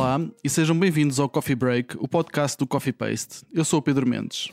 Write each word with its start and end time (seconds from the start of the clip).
Olá 0.00 0.18
e 0.42 0.48
sejam 0.48 0.78
bem-vindos 0.78 1.20
ao 1.20 1.28
Coffee 1.28 1.54
Break, 1.54 1.94
o 1.98 2.08
podcast 2.08 2.56
do 2.56 2.66
Coffee 2.66 2.90
Paste. 2.90 3.44
Eu 3.52 3.66
sou 3.66 3.80
o 3.80 3.82
Pedro 3.82 4.08
Mendes. 4.08 4.48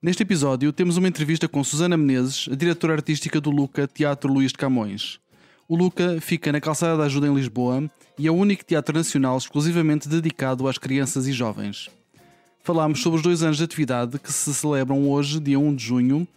Neste 0.00 0.22
episódio 0.22 0.72
temos 0.72 0.96
uma 0.96 1.08
entrevista 1.08 1.48
com 1.48 1.64
Susana 1.64 1.96
Menezes, 1.96 2.48
a 2.48 2.54
diretora 2.54 2.92
artística 2.92 3.40
do 3.40 3.50
Luca 3.50 3.88
Teatro 3.88 4.32
Luís 4.32 4.52
de 4.52 4.58
Camões. 4.58 5.18
O 5.68 5.74
Luca 5.74 6.20
fica 6.20 6.52
na 6.52 6.60
Calçada 6.60 6.96
da 6.96 7.02
Ajuda 7.02 7.26
em 7.26 7.34
Lisboa 7.34 7.90
e 8.16 8.28
é 8.28 8.30
o 8.30 8.34
único 8.36 8.64
teatro 8.64 8.96
nacional 8.96 9.36
exclusivamente 9.36 10.08
dedicado 10.08 10.68
às 10.68 10.78
crianças 10.78 11.26
e 11.26 11.32
jovens. 11.32 11.90
Falámos 12.62 13.02
sobre 13.02 13.16
os 13.16 13.24
dois 13.24 13.42
anos 13.42 13.56
de 13.56 13.64
atividade 13.64 14.20
que 14.20 14.32
se 14.32 14.54
celebram 14.54 15.10
hoje, 15.10 15.40
dia 15.40 15.58
1 15.58 15.74
de 15.74 15.84
junho, 15.84 16.28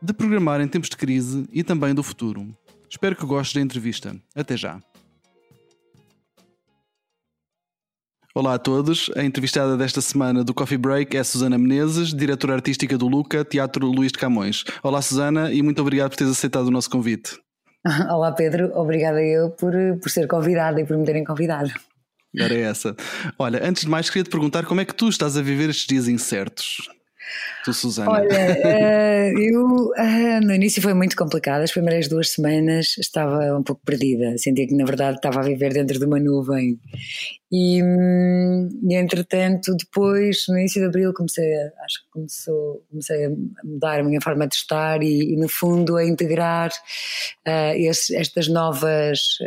de 0.00 0.14
programar 0.14 0.62
em 0.62 0.66
tempos 0.66 0.88
de 0.88 0.96
crise 0.96 1.44
e 1.52 1.62
também 1.62 1.94
do 1.94 2.02
futuro. 2.02 2.56
Espero 2.88 3.14
que 3.14 3.26
gostes 3.26 3.54
da 3.54 3.60
entrevista. 3.60 4.16
Até 4.34 4.56
já. 4.56 4.80
Olá 8.32 8.54
a 8.54 8.58
todos. 8.58 9.10
A 9.16 9.24
entrevistada 9.24 9.76
desta 9.76 10.00
semana 10.00 10.44
do 10.44 10.54
Coffee 10.54 10.78
Break 10.78 11.16
é 11.16 11.24
Susana 11.24 11.58
Menezes, 11.58 12.14
diretora 12.14 12.54
artística 12.54 12.96
do 12.96 13.08
Luca, 13.08 13.44
Teatro 13.44 13.84
Luís 13.88 14.12
de 14.12 14.18
Camões. 14.18 14.62
Olá 14.84 15.02
Susana 15.02 15.52
e 15.52 15.60
muito 15.62 15.82
obrigado 15.82 16.10
por 16.10 16.16
teres 16.16 16.32
aceitado 16.32 16.68
o 16.68 16.70
nosso 16.70 16.88
convite. 16.88 17.36
Olá 18.08 18.30
Pedro, 18.30 18.70
obrigada 18.76 19.20
eu 19.20 19.50
por, 19.50 19.72
por 20.00 20.08
ser 20.08 20.28
convidada 20.28 20.80
e 20.80 20.86
por 20.86 20.96
me 20.96 21.04
terem 21.04 21.24
convidado. 21.24 21.72
Era 22.38 22.54
essa. 22.54 22.94
Olha, 23.36 23.66
antes 23.66 23.82
de 23.82 23.88
mais 23.88 24.08
queria 24.08 24.22
te 24.22 24.30
perguntar 24.30 24.64
como 24.64 24.80
é 24.80 24.84
que 24.84 24.94
tu 24.94 25.08
estás 25.08 25.36
a 25.36 25.42
viver 25.42 25.68
estes 25.68 25.88
dias 25.88 26.06
incertos? 26.06 26.88
Tu, 27.64 27.72
Susana. 27.74 28.10
Olha, 28.10 28.28
uh, 28.28 29.38
eu 29.38 29.64
uh, 29.64 30.40
no 30.42 30.54
início 30.54 30.80
foi 30.80 30.94
muito 30.94 31.16
complicado. 31.16 31.62
As 31.62 31.72
primeiras 31.72 32.08
duas 32.08 32.30
semanas 32.30 32.96
estava 32.98 33.56
um 33.56 33.62
pouco 33.62 33.82
perdida. 33.84 34.36
Sentia 34.38 34.66
que 34.66 34.74
na 34.74 34.84
verdade 34.84 35.16
estava 35.16 35.40
a 35.40 35.42
viver 35.42 35.72
dentro 35.72 35.98
de 35.98 36.04
uma 36.04 36.18
nuvem. 36.18 36.78
E, 37.52 37.82
hum, 37.82 38.68
e 38.88 38.94
entretanto, 38.94 39.74
depois, 39.76 40.44
no 40.48 40.56
início 40.58 40.80
de 40.80 40.86
abril, 40.86 41.12
comecei 41.12 41.52
a, 41.52 41.64
acho 41.84 42.04
que 42.04 42.10
começou, 42.12 42.84
comecei 42.88 43.26
a 43.26 43.30
mudar 43.64 44.00
a 44.00 44.04
minha 44.04 44.20
forma 44.20 44.46
de 44.46 44.54
estar 44.54 45.02
e, 45.02 45.34
e 45.34 45.36
no 45.36 45.48
fundo 45.48 45.96
a 45.96 46.04
integrar 46.04 46.70
uh, 46.70 47.90
estas 48.14 48.48
novas 48.48 49.38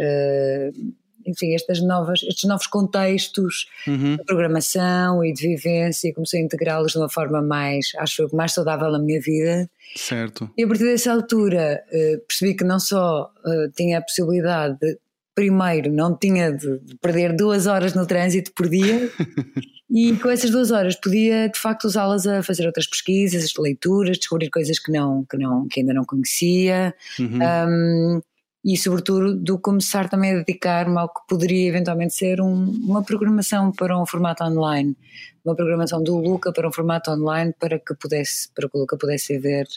enfim, 1.26 1.54
estas 1.54 1.82
novas, 1.82 2.24
estes 2.24 2.48
novos 2.48 2.68
contextos 2.68 3.68
uhum. 3.88 4.18
de 4.18 4.24
programação 4.24 5.24
e 5.24 5.34
de 5.34 5.48
vivência 5.48 6.08
e 6.10 6.14
comecei 6.14 6.42
a 6.42 6.44
integrá-los 6.44 6.94
de 6.94 6.98
uma 6.98 7.10
forma 7.10 7.42
mais, 7.42 7.92
acho 7.98 8.28
mais 8.34 8.54
saudável 8.54 8.92
na 8.92 9.00
minha 9.00 9.20
vida. 9.20 9.70
Certo. 9.96 10.50
E 10.58 10.64
a 10.64 10.68
partir 10.68 10.86
dessa 10.86 11.12
altura 11.12 11.84
uh, 11.88 12.26
percebi 12.28 12.56
que 12.56 12.64
não 12.64 12.80
só 12.80 13.32
uh, 13.46 13.72
tinha 13.76 14.00
a 14.00 14.02
possibilidade 14.02 14.78
de, 14.80 14.98
primeiro, 15.36 15.92
não 15.92 16.16
tinha 16.16 16.52
de, 16.52 16.80
de 16.80 16.96
perder 16.98 17.36
duas 17.36 17.68
horas 17.68 17.94
no 17.94 18.06
trânsito 18.06 18.52
por 18.54 18.70
dia 18.70 19.10
e 19.90 20.16
com 20.18 20.30
essas 20.30 20.50
duas 20.50 20.72
horas 20.72 20.96
podia 20.96 21.50
de 21.50 21.60
facto 21.60 21.86
usá-las 21.86 22.26
a 22.26 22.42
fazer 22.42 22.66
outras 22.66 22.88
pesquisas, 22.88 23.54
leituras, 23.58 24.18
descobrir 24.18 24.50
coisas 24.50 24.80
que, 24.80 24.92
não, 24.92 25.26
que, 25.26 25.38
não, 25.38 25.68
que 25.68 25.80
ainda 25.80 25.94
não 25.94 26.04
conhecia. 26.04 26.94
Uhum. 27.20 27.40
Um, 27.40 28.22
e 28.64 28.78
sobretudo 28.78 29.36
do 29.36 29.59
começar 29.59 30.09
também 30.09 30.31
a 30.31 30.38
dedicar-me 30.38 30.97
ao 30.97 31.09
que 31.09 31.22
poderia 31.28 31.67
eventualmente 31.67 32.14
ser 32.14 32.39
um, 32.39 32.64
uma 32.86 33.03
programação 33.03 33.72
para 33.72 34.00
um 34.00 34.05
formato 34.05 34.44
online, 34.44 34.95
uma 35.44 35.55
programação 35.55 36.02
do 36.02 36.17
Luca 36.17 36.53
para 36.53 36.67
um 36.67 36.72
formato 36.72 37.11
online 37.11 37.53
para 37.59 37.78
que 37.78 37.94
pudesse 37.95 38.50
para 38.53 38.70
que 38.70 38.78
o 38.78 38.81
Luca 38.81 38.97
pudesse 38.97 39.38
ver 39.38 39.67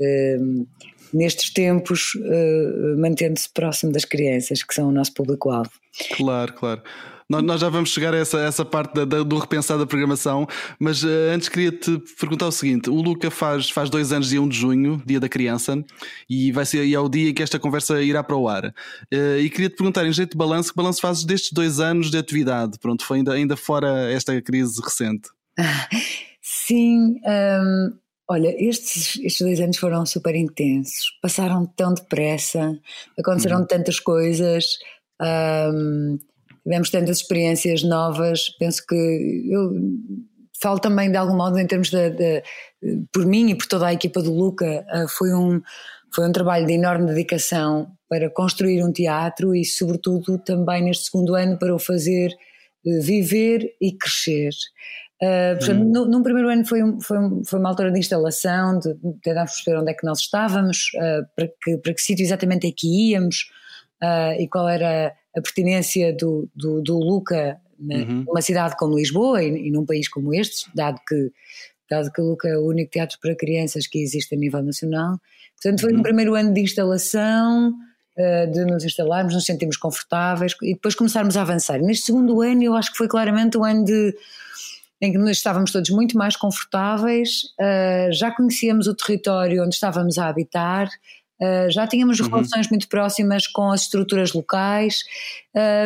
eh, 0.00 0.38
nestes 1.12 1.50
tempos 1.50 2.14
uh, 2.16 2.98
mantendo-se 2.98 3.48
próximo 3.52 3.92
das 3.92 4.04
crianças 4.04 4.62
que 4.62 4.74
são 4.74 4.88
o 4.88 4.92
nosso 4.92 5.14
público-alvo. 5.14 5.70
Claro, 6.16 6.52
claro. 6.54 6.82
Nós, 7.28 7.42
nós 7.42 7.60
já 7.60 7.70
vamos 7.70 7.90
chegar 7.90 8.12
a 8.12 8.18
essa, 8.18 8.38
essa 8.40 8.64
parte 8.64 8.94
da, 8.94 9.04
da, 9.04 9.22
do 9.22 9.38
repensar 9.38 9.78
da 9.78 9.86
programação, 9.86 10.46
mas 10.78 11.02
uh, 11.02 11.08
antes 11.32 11.48
queria-te 11.48 11.98
perguntar 12.20 12.46
o 12.46 12.52
seguinte: 12.52 12.90
o 12.90 12.94
Luca 12.94 13.30
faz, 13.30 13.70
faz 13.70 13.88
dois 13.88 14.12
anos, 14.12 14.28
dia 14.28 14.42
1 14.42 14.48
de 14.48 14.56
junho, 14.56 15.02
dia 15.06 15.18
da 15.18 15.28
criança, 15.28 15.82
e 16.28 16.52
vai 16.52 16.66
ser 16.66 16.84
e 16.84 16.94
é 16.94 17.00
o 17.00 17.08
dia 17.08 17.30
em 17.30 17.34
que 17.34 17.42
esta 17.42 17.58
conversa 17.58 18.02
irá 18.02 18.22
para 18.22 18.36
o 18.36 18.46
ar. 18.46 18.66
Uh, 18.66 19.38
e 19.40 19.48
queria-te 19.48 19.76
perguntar, 19.76 20.06
em 20.06 20.12
jeito 20.12 20.32
de 20.32 20.36
balanço, 20.36 20.70
que 20.70 20.76
balanço 20.76 21.00
fazes 21.00 21.24
destes 21.24 21.52
dois 21.52 21.80
anos 21.80 22.10
de 22.10 22.18
atividade? 22.18 22.78
Pronto, 22.78 23.04
foi 23.04 23.18
ainda, 23.18 23.32
ainda 23.32 23.56
fora 23.56 24.12
esta 24.12 24.40
crise 24.42 24.80
recente. 24.82 25.30
Sim, 26.42 27.20
um, 27.24 27.98
olha, 28.28 28.54
estes, 28.62 29.18
estes 29.24 29.40
dois 29.40 29.60
anos 29.60 29.78
foram 29.78 30.04
super 30.04 30.34
intensos, 30.34 31.06
passaram 31.22 31.64
tão 31.64 31.94
depressa, 31.94 32.78
aconteceram 33.18 33.60
uhum. 33.60 33.66
tantas 33.66 33.98
coisas. 33.98 34.64
Um, 35.22 36.18
tivemos 36.64 36.90
tantas 36.90 37.18
experiências 37.18 37.82
novas, 37.82 38.48
penso 38.58 38.84
que 38.86 39.48
eu 39.50 39.70
falo 40.60 40.78
também 40.78 41.10
de 41.10 41.16
algum 41.16 41.36
modo 41.36 41.58
em 41.58 41.66
termos 41.66 41.90
de, 41.90 42.10
de 42.10 42.42
por 43.12 43.26
mim 43.26 43.50
e 43.50 43.54
por 43.54 43.66
toda 43.66 43.86
a 43.86 43.92
equipa 43.92 44.22
do 44.22 44.32
Luca, 44.32 44.84
eh, 44.88 45.06
foi 45.08 45.32
um, 45.34 45.60
foi 46.12 46.26
um 46.26 46.32
trabalho 46.32 46.66
de 46.66 46.72
enorme 46.72 47.06
dedicação 47.06 47.88
para 48.08 48.30
construir 48.30 48.82
um 48.82 48.92
teatro 48.92 49.54
e 49.54 49.64
sobretudo 49.64 50.38
também 50.38 50.82
neste 50.82 51.04
segundo 51.04 51.34
ano 51.34 51.58
para 51.58 51.74
o 51.74 51.78
fazer 51.78 52.30
eh, 52.86 53.00
viver 53.00 53.74
e 53.80 53.92
crescer. 53.96 54.50
Uh, 55.22 55.56
portanto, 55.58 55.82
hum. 55.82 55.92
no, 55.92 56.06
num 56.06 56.22
primeiro 56.22 56.48
ano 56.48 56.66
foi, 56.66 56.80
foi, 57.00 57.16
foi 57.46 57.58
uma 57.58 57.70
altura 57.70 57.90
de 57.90 57.98
instalação, 57.98 58.78
de 58.78 58.94
tentar 59.22 59.44
perceber 59.44 59.78
onde 59.78 59.90
é 59.90 59.94
que 59.94 60.04
nós 60.04 60.20
estávamos, 60.20 60.90
uh, 60.96 61.26
para, 61.36 61.48
que, 61.62 61.78
para 61.78 61.94
que 61.94 62.00
sítio 62.00 62.24
exatamente 62.24 62.66
é 62.66 62.72
que 62.72 63.12
íamos 63.12 63.46
uh, 64.04 64.40
e 64.40 64.46
qual 64.48 64.68
era 64.68 65.14
a 65.34 65.40
pertinência 65.40 66.14
do, 66.14 66.48
do, 66.54 66.82
do 66.82 66.98
Luca 66.98 67.58
uhum. 67.78 68.24
numa 68.26 68.42
cidade 68.42 68.76
como 68.76 68.96
Lisboa 68.96 69.42
e, 69.42 69.68
e, 69.68 69.70
num 69.70 69.84
país 69.84 70.08
como 70.08 70.34
este, 70.34 70.68
dado 70.74 71.00
que, 71.06 71.32
dado 71.90 72.12
que 72.12 72.20
o 72.20 72.24
Luca 72.24 72.48
é 72.48 72.56
o 72.56 72.66
único 72.66 72.90
teatro 72.90 73.18
para 73.20 73.34
crianças 73.34 73.86
que 73.86 73.98
existe 73.98 74.34
a 74.34 74.38
nível 74.38 74.62
nacional. 74.62 75.18
Portanto, 75.60 75.80
foi 75.80 75.92
uhum. 75.92 76.00
um 76.00 76.02
primeiro 76.02 76.34
ano 76.34 76.52
de 76.52 76.60
instalação, 76.60 77.70
uh, 77.70 78.52
de 78.52 78.64
nos 78.64 78.84
instalarmos, 78.84 79.34
nos 79.34 79.46
sentirmos 79.46 79.76
confortáveis 79.76 80.54
e 80.62 80.74
depois 80.74 80.94
começarmos 80.94 81.36
a 81.36 81.42
avançar. 81.42 81.80
Neste 81.80 82.06
segundo 82.06 82.40
ano, 82.42 82.62
eu 82.62 82.74
acho 82.74 82.92
que 82.92 82.98
foi 82.98 83.08
claramente 83.08 83.56
um 83.56 83.64
ano 83.64 83.84
de 83.84 84.14
em 85.00 85.12
que 85.12 85.18
nós 85.18 85.36
estávamos 85.36 85.70
todos 85.70 85.90
muito 85.90 86.16
mais 86.16 86.34
confortáveis, 86.34 87.42
uh, 87.60 88.12
já 88.12 88.30
conhecíamos 88.30 88.86
o 88.86 88.94
território 88.94 89.62
onde 89.62 89.74
estávamos 89.74 90.16
a 90.16 90.28
habitar, 90.28 90.88
Uh, 91.40 91.68
já 91.68 91.84
tínhamos 91.86 92.20
uhum. 92.20 92.28
relações 92.28 92.70
muito 92.70 92.88
próximas 92.88 93.48
com 93.48 93.72
as 93.72 93.82
estruturas 93.82 94.32
locais 94.32 95.00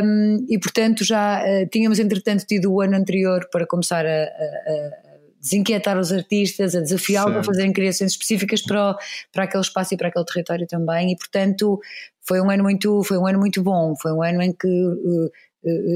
um, 0.04 0.44
e, 0.48 0.58
portanto, 0.58 1.02
já 1.02 1.42
uh, 1.42 1.66
tínhamos, 1.70 1.98
entretanto, 1.98 2.44
tido 2.44 2.70
o 2.70 2.82
ano 2.82 2.96
anterior 2.96 3.48
para 3.50 3.66
começar 3.66 4.04
a, 4.04 4.10
a, 4.10 4.24
a 4.24 5.08
desinquietar 5.40 5.98
os 5.98 6.12
artistas, 6.12 6.74
a 6.74 6.80
desafiá-los 6.80 7.36
a 7.36 7.42
fazerem 7.42 7.72
criações 7.72 8.12
específicas 8.12 8.60
para, 8.62 8.90
o, 8.90 8.98
para 9.32 9.44
aquele 9.44 9.62
espaço 9.62 9.94
e 9.94 9.96
para 9.96 10.08
aquele 10.08 10.24
território 10.26 10.66
também. 10.66 11.12
E, 11.12 11.16
portanto, 11.16 11.80
foi 12.20 12.42
um 12.42 12.50
ano 12.50 12.62
muito, 12.62 13.02
foi 13.02 13.16
um 13.16 13.26
ano 13.26 13.38
muito 13.38 13.62
bom. 13.62 13.94
Foi 13.96 14.12
um 14.12 14.22
ano 14.22 14.42
em 14.42 14.52
que, 14.52 14.68
uh, 14.68 15.30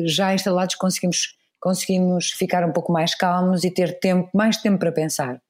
já 0.06 0.34
instalados, 0.34 0.76
conseguimos, 0.76 1.36
conseguimos 1.60 2.30
ficar 2.30 2.64
um 2.64 2.72
pouco 2.72 2.90
mais 2.90 3.14
calmos 3.14 3.64
e 3.64 3.70
ter 3.70 3.98
tempo, 4.00 4.30
mais 4.32 4.56
tempo 4.56 4.78
para 4.78 4.92
pensar 4.92 5.42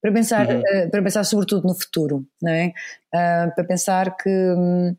para 0.00 0.12
pensar, 0.12 0.48
uhum. 0.48 0.60
uh, 0.60 0.90
para 0.90 1.02
pensar 1.02 1.24
sobretudo 1.24 1.66
no 1.66 1.74
futuro, 1.74 2.26
não 2.40 2.52
é? 2.52 2.72
Uh, 3.14 3.54
para 3.54 3.64
pensar 3.64 4.16
que 4.16 4.28
um, 4.28 4.96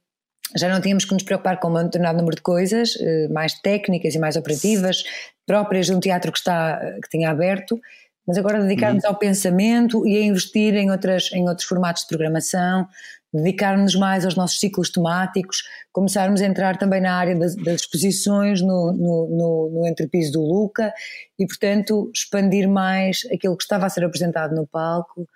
já 0.55 0.69
não 0.69 0.81
tínhamos 0.81 1.05
que 1.05 1.13
nos 1.13 1.23
preocupar 1.23 1.59
com 1.59 1.69
um 1.69 1.83
determinado 1.83 2.17
número 2.17 2.35
de 2.35 2.41
coisas, 2.41 2.95
uh, 2.95 3.33
mais 3.33 3.53
técnicas 3.61 4.13
e 4.15 4.19
mais 4.19 4.35
operativas, 4.35 5.03
próprias 5.45 5.87
de 5.87 5.95
um 5.95 5.99
teatro 5.99 6.31
que, 6.31 6.37
está, 6.37 6.79
que 7.01 7.09
tinha 7.09 7.29
aberto, 7.29 7.79
mas 8.27 8.37
agora 8.37 8.61
dedicarmos 8.61 9.03
uhum. 9.03 9.09
ao 9.09 9.15
pensamento 9.17 10.05
e 10.07 10.17
a 10.17 10.21
investir 10.21 10.75
em, 10.75 10.91
outras, 10.91 11.31
em 11.33 11.47
outros 11.49 11.67
formatos 11.67 12.03
de 12.03 12.07
programação, 12.07 12.87
dedicarmos 13.33 13.95
mais 13.95 14.25
aos 14.25 14.35
nossos 14.35 14.59
ciclos 14.59 14.89
temáticos, 14.89 15.63
começarmos 15.91 16.41
a 16.41 16.45
entrar 16.45 16.77
também 16.77 17.01
na 17.01 17.15
área 17.15 17.35
das, 17.35 17.55
das 17.55 17.81
exposições 17.81 18.61
no, 18.61 18.91
no, 18.91 19.27
no, 19.29 19.69
no 19.73 19.87
entrepiso 19.87 20.33
do 20.33 20.41
Luca 20.41 20.93
e, 21.39 21.45
portanto, 21.45 22.11
expandir 22.13 22.67
mais 22.67 23.21
aquilo 23.33 23.55
que 23.55 23.63
estava 23.63 23.85
a 23.85 23.89
ser 23.89 24.03
apresentado 24.03 24.53
no 24.53 24.67
palco, 24.67 25.27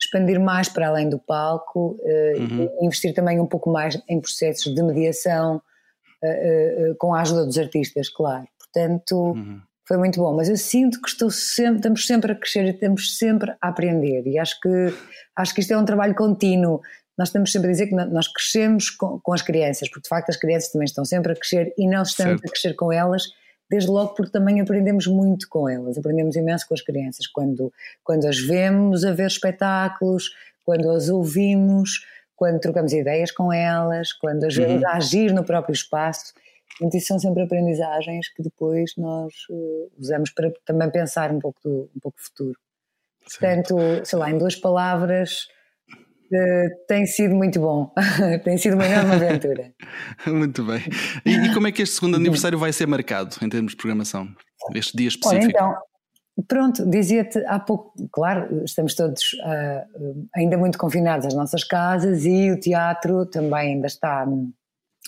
expandir 0.00 0.40
mais 0.40 0.68
para 0.68 0.88
além 0.88 1.08
do 1.08 1.18
palco, 1.18 1.96
uh, 2.00 2.40
uhum. 2.40 2.68
investir 2.82 3.14
também 3.14 3.40
um 3.40 3.46
pouco 3.46 3.70
mais 3.70 4.00
em 4.08 4.20
processos 4.20 4.74
de 4.74 4.82
mediação 4.82 5.62
uh, 6.22 6.90
uh, 6.90 6.96
com 6.98 7.14
a 7.14 7.22
ajuda 7.22 7.46
dos 7.46 7.56
artistas, 7.56 8.08
claro. 8.08 8.46
Portanto, 8.58 9.16
uhum. 9.16 9.60
foi 9.86 9.96
muito 9.96 10.20
bom. 10.20 10.34
Mas 10.34 10.48
eu 10.48 10.56
sinto 10.56 11.00
que 11.00 11.08
estou 11.08 11.30
sempre, 11.30 11.76
estamos 11.76 12.06
sempre 12.06 12.32
a 12.32 12.34
crescer 12.34 12.64
e 12.64 12.70
estamos 12.70 13.16
sempre 13.16 13.52
a 13.60 13.68
aprender. 13.68 14.26
E 14.26 14.38
acho 14.38 14.58
que, 14.60 14.92
acho 15.36 15.54
que 15.54 15.60
isto 15.60 15.72
é 15.72 15.78
um 15.78 15.84
trabalho 15.84 16.14
contínuo 16.14 16.80
nós 17.16 17.30
temos 17.30 17.52
sempre 17.52 17.68
a 17.68 17.72
dizer 17.72 17.86
que 17.86 17.94
nós 17.94 18.28
crescemos 18.28 18.90
com, 18.90 19.20
com, 19.20 19.32
as 19.32 19.42
crianças, 19.42 19.88
porque 19.88 20.02
de 20.02 20.08
facto 20.08 20.30
as 20.30 20.36
crianças 20.36 20.70
também 20.70 20.86
estão 20.86 21.04
sempre 21.04 21.32
a 21.32 21.34
crescer 21.34 21.72
e 21.78 21.88
nós 21.88 22.08
estamos 22.08 22.40
certo. 22.40 22.46
a 22.46 22.50
crescer 22.50 22.74
com 22.74 22.92
elas, 22.92 23.24
desde 23.70 23.88
logo 23.88 24.14
porque 24.14 24.32
também 24.32 24.60
aprendemos 24.60 25.06
muito 25.06 25.48
com 25.48 25.68
elas, 25.68 25.96
aprendemos 25.96 26.36
imenso 26.36 26.66
com 26.66 26.74
as 26.74 26.82
crianças, 26.82 27.26
quando, 27.26 27.72
quando 28.02 28.26
as 28.26 28.38
vemos 28.38 29.04
a 29.04 29.12
ver 29.12 29.26
espetáculos, 29.26 30.30
quando 30.64 30.90
as 30.90 31.08
ouvimos, 31.08 32.04
quando 32.36 32.58
trocamos 32.60 32.92
ideias 32.92 33.30
com 33.30 33.52
elas, 33.52 34.12
quando 34.12 34.44
as 34.44 34.54
vemos 34.54 34.82
uhum. 34.82 34.88
a 34.88 34.96
agir 34.96 35.32
no 35.32 35.44
próprio 35.44 35.72
espaço. 35.72 36.32
Portanto, 36.70 36.96
isso 36.96 37.06
são 37.06 37.18
sempre 37.18 37.42
aprendizagens 37.42 38.28
que 38.28 38.42
depois 38.42 38.92
nós 38.96 39.32
uh, 39.50 39.92
usamos 39.96 40.30
para 40.30 40.52
também 40.64 40.90
pensar 40.90 41.30
um 41.30 41.38
pouco 41.38 41.60
do 41.62 41.90
um 41.94 42.00
pouco 42.00 42.20
futuro. 42.20 42.58
Portanto, 43.22 43.76
sei 44.04 44.18
lá, 44.18 44.30
em 44.30 44.36
duas 44.36 44.56
palavras, 44.56 45.46
uh, 46.34 46.86
tem 46.88 47.06
sido 47.06 47.34
muito 47.34 47.60
bom. 47.60 47.92
tem 48.44 48.58
sido 48.58 48.74
uma 48.74 48.86
enorme 48.86 49.12
aventura. 49.12 49.72
muito 50.26 50.64
bem. 50.64 50.82
E, 51.24 51.30
e, 51.30 51.54
como 51.54 51.66
é 51.66 51.72
que 51.72 51.82
este 51.82 51.94
segundo 51.94 52.16
aniversário 52.16 52.58
vai 52.58 52.72
ser 52.72 52.86
marcado 52.86 53.36
em 53.42 53.48
termos 53.48 53.72
de 53.72 53.76
programação? 53.76 54.28
Este 54.74 54.96
dia 54.96 55.08
específico? 55.08 55.44
Olha, 55.44 55.50
então, 55.50 55.74
Pronto, 56.48 56.84
dizia-te 56.90 57.38
há 57.46 57.60
pouco, 57.60 57.92
claro, 58.10 58.64
estamos 58.64 58.96
todos 58.96 59.22
uh, 59.34 60.28
ainda 60.34 60.58
muito 60.58 60.76
confinados 60.76 61.26
às 61.26 61.34
nossas 61.34 61.62
casas 61.62 62.24
e 62.24 62.50
o 62.50 62.58
teatro 62.58 63.24
também 63.26 63.74
ainda 63.74 63.86
está, 63.86 64.26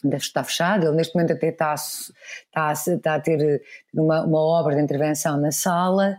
ainda 0.04 0.16
está 0.16 0.44
fechado. 0.44 0.86
Ele 0.86 0.96
neste 0.96 1.14
momento 1.14 1.32
até 1.32 1.48
está, 1.48 1.74
está, 1.74 2.72
está 2.72 3.14
a 3.14 3.20
ter 3.20 3.62
uma, 3.94 4.24
uma, 4.24 4.38
obra 4.38 4.74
de 4.74 4.82
intervenção 4.82 5.38
na 5.40 5.50
sala 5.50 6.16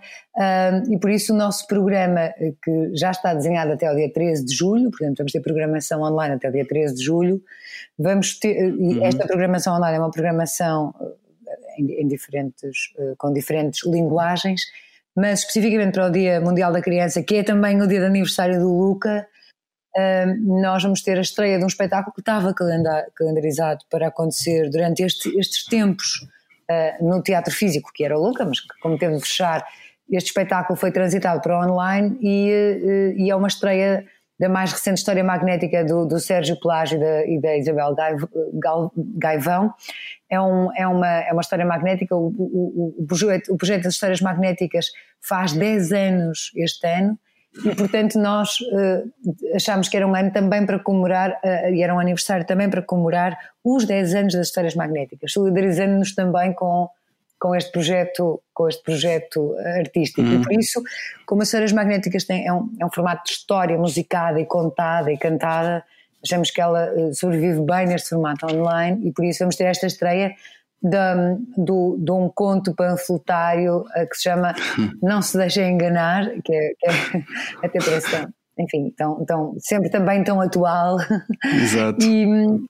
e 0.90 1.00
por 1.00 1.10
isso 1.10 1.34
o 1.34 1.38
nosso 1.38 1.66
programa, 1.68 2.32
que 2.64 2.96
já 2.96 3.12
está 3.12 3.34
desenhado 3.34 3.72
até 3.74 3.92
o 3.92 3.96
dia 3.96 4.12
13 4.12 4.46
de 4.46 4.56
julho, 4.56 4.90
portanto 4.90 5.18
vamos 5.18 5.32
ter 5.32 5.42
programação 5.42 6.02
online 6.02 6.36
até 6.36 6.50
o 6.50 6.52
dia 6.52 6.66
13 6.68 6.96
de 6.96 7.04
julho, 7.04 7.42
vamos 7.98 8.38
ter, 8.40 8.72
uhum. 8.74 9.04
esta 9.04 9.26
programação 9.26 9.76
online 9.76 9.98
é 9.98 10.00
uma 10.00 10.12
programação 10.12 10.94
em, 11.78 12.02
em 12.02 12.08
diferentes, 12.08 12.94
com 13.18 13.34
diferentes 13.34 13.86
linguagens 13.86 14.62
mas 15.18 15.40
especificamente 15.40 15.94
para 15.94 16.06
o 16.06 16.12
Dia 16.12 16.40
Mundial 16.40 16.72
da 16.72 16.80
Criança, 16.80 17.24
que 17.24 17.38
é 17.38 17.44
também 17.44 17.82
o 17.82 17.88
dia 17.88 18.00
de 18.00 18.06
aniversário 18.06 18.60
do 18.60 18.72
Luca, 18.72 19.28
nós 20.44 20.84
vamos 20.84 21.02
ter 21.02 21.18
a 21.18 21.22
estreia 21.22 21.58
de 21.58 21.64
um 21.64 21.68
espetáculo 21.68 22.14
que 22.14 22.22
estava 22.22 22.54
calendarizado 22.54 23.84
para 23.90 24.08
acontecer 24.08 24.70
durante 24.70 25.02
este, 25.02 25.30
estes 25.40 25.66
tempos 25.66 26.28
ah, 26.70 26.98
no 27.02 27.22
teatro 27.22 27.54
físico, 27.54 27.92
que 27.94 28.04
era 28.04 28.18
o 28.18 28.22
Luca, 28.22 28.46
mas 28.46 28.60
que, 28.60 28.68
como 28.82 28.98
teve 28.98 29.16
de 29.16 29.22
fechar, 29.22 29.66
este 30.12 30.28
espetáculo 30.28 30.78
foi 30.78 30.92
transitado 30.92 31.42
para 31.42 31.60
online 31.60 32.18
e, 32.22 32.50
eh, 32.52 33.14
e 33.18 33.30
é 33.30 33.36
uma 33.36 33.48
estreia 33.48 34.06
da 34.40 34.48
mais 34.48 34.72
recente 34.72 35.00
história 35.00 35.24
magnética 35.24 35.84
do, 35.84 36.06
do 36.06 36.20
Sérgio 36.20 36.60
Pelágio 36.60 36.98
e 36.98 37.00
da, 37.00 37.26
e 37.26 37.42
da 37.42 37.58
Isabel 37.58 37.96
Gaivão. 39.18 39.74
É, 40.30 40.40
um, 40.40 40.70
é, 40.76 40.88
uma, 40.88 41.08
é 41.08 41.32
uma 41.32 41.42
história 41.42 41.66
magnética, 41.66 42.16
o, 42.16 42.28
o, 42.28 42.96
o, 43.00 43.06
projeto, 43.08 43.52
o 43.52 43.58
projeto 43.58 43.84
das 43.84 43.94
histórias 43.94 44.22
magnéticas 44.22 44.88
faz 45.22 45.54
10 45.54 45.92
anos 45.92 46.52
este 46.56 46.86
ano 46.86 47.18
e 47.66 47.76
portanto 47.76 48.20
nós 48.20 48.60
uh, 48.62 49.56
achámos 49.56 49.90
que 49.90 49.98
era 49.98 50.08
um 50.08 50.16
ano 50.16 50.32
também 50.32 50.66
para 50.66 50.80
comemorar, 50.80 51.40
uh, 51.44 51.74
e 51.74 51.82
era 51.82 51.94
um 51.94 52.00
aniversário 52.00 52.46
também 52.46 52.70
para 52.70 52.82
comemorar 52.82 53.38
os 53.64 53.86
10 53.86 54.16
anos 54.16 54.34
das 54.34 54.48
histórias 54.48 54.76
magnéticas, 54.76 55.32
solidarizando-nos 55.32 56.14
também 56.16 56.54
com 56.54 56.90
com 57.40 57.56
este 57.56 57.72
projeto, 57.72 58.42
com 58.54 58.68
este 58.68 58.84
projeto 58.84 59.56
artístico. 59.80 60.22
Uhum. 60.22 60.42
E 60.42 60.44
por 60.44 60.54
isso, 60.54 60.82
como 61.26 61.44
as 61.44 61.50
Senhoras 61.50 61.72
Magnéticas 61.72 62.24
têm, 62.24 62.48
é, 62.48 62.52
um, 62.52 62.70
é 62.80 62.86
um 62.86 62.90
formato 62.90 63.26
de 63.26 63.32
história 63.32 63.78
musicada 63.78 64.40
e 64.40 64.46
contada 64.46 65.12
e 65.12 65.18
cantada, 65.18 65.84
achamos 66.24 66.50
que 66.52 66.60
ela 66.60 66.86
eh, 66.86 67.14
sobrevive 67.14 67.62
bem 67.62 67.88
neste 67.88 68.10
formato 68.10 68.46
online 68.48 69.08
e 69.08 69.12
por 69.12 69.24
isso 69.24 69.40
vamos 69.40 69.56
ter 69.56 69.66
esta 69.66 69.86
estreia 69.86 70.34
de, 70.82 70.98
do, 71.58 71.98
de 72.00 72.12
um 72.12 72.30
conto 72.30 72.74
panfletário 72.76 73.84
eh, 73.96 74.06
que 74.06 74.16
se 74.16 74.24
chama 74.24 74.54
Não 75.02 75.22
se 75.22 75.38
deixem 75.38 75.74
enganar, 75.74 76.30
que 76.44 76.54
é, 76.54 76.74
que 76.78 76.88
é 76.88 77.24
até 77.66 77.80
parece 77.80 78.28
enfim, 78.60 78.92
tão, 78.98 79.24
tão, 79.24 79.56
sempre 79.60 79.90
também 79.90 80.24
tão 80.24 80.42
atual. 80.42 80.98
Exato. 81.46 82.02
e, 82.04 82.26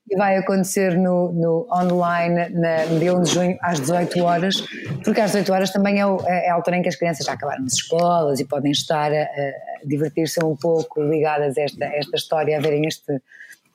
e, 0.09 0.17
vai 0.17 0.35
acontecer 0.37 0.97
no, 0.97 1.31
no 1.31 1.67
online 1.71 2.49
na, 2.49 2.85
no 2.87 2.99
dia 2.99 3.13
1 3.15 3.21
de 3.21 3.31
junho 3.31 3.57
às 3.61 3.79
18 3.79 4.21
horas, 4.21 4.61
porque 5.03 5.21
às 5.21 5.31
18 5.31 5.53
horas 5.53 5.71
também 5.71 5.99
é, 5.99 6.05
o, 6.05 6.19
é 6.25 6.49
a 6.49 6.55
altura 6.55 6.77
em 6.77 6.81
que 6.81 6.89
as 6.89 6.95
crianças 6.95 7.25
já 7.25 7.33
acabaram 7.33 7.63
nas 7.63 7.73
escolas 7.73 8.39
e 8.39 8.45
podem 8.45 8.71
estar 8.71 9.11
a, 9.13 9.21
a 9.21 9.85
divertir-se 9.85 10.43
um 10.43 10.55
pouco 10.55 11.01
ligadas 11.01 11.57
a 11.57 11.61
esta, 11.61 11.85
a 11.85 11.95
esta 11.95 12.17
história, 12.17 12.57
a 12.57 12.61
verem 12.61 12.85
este, 12.85 13.21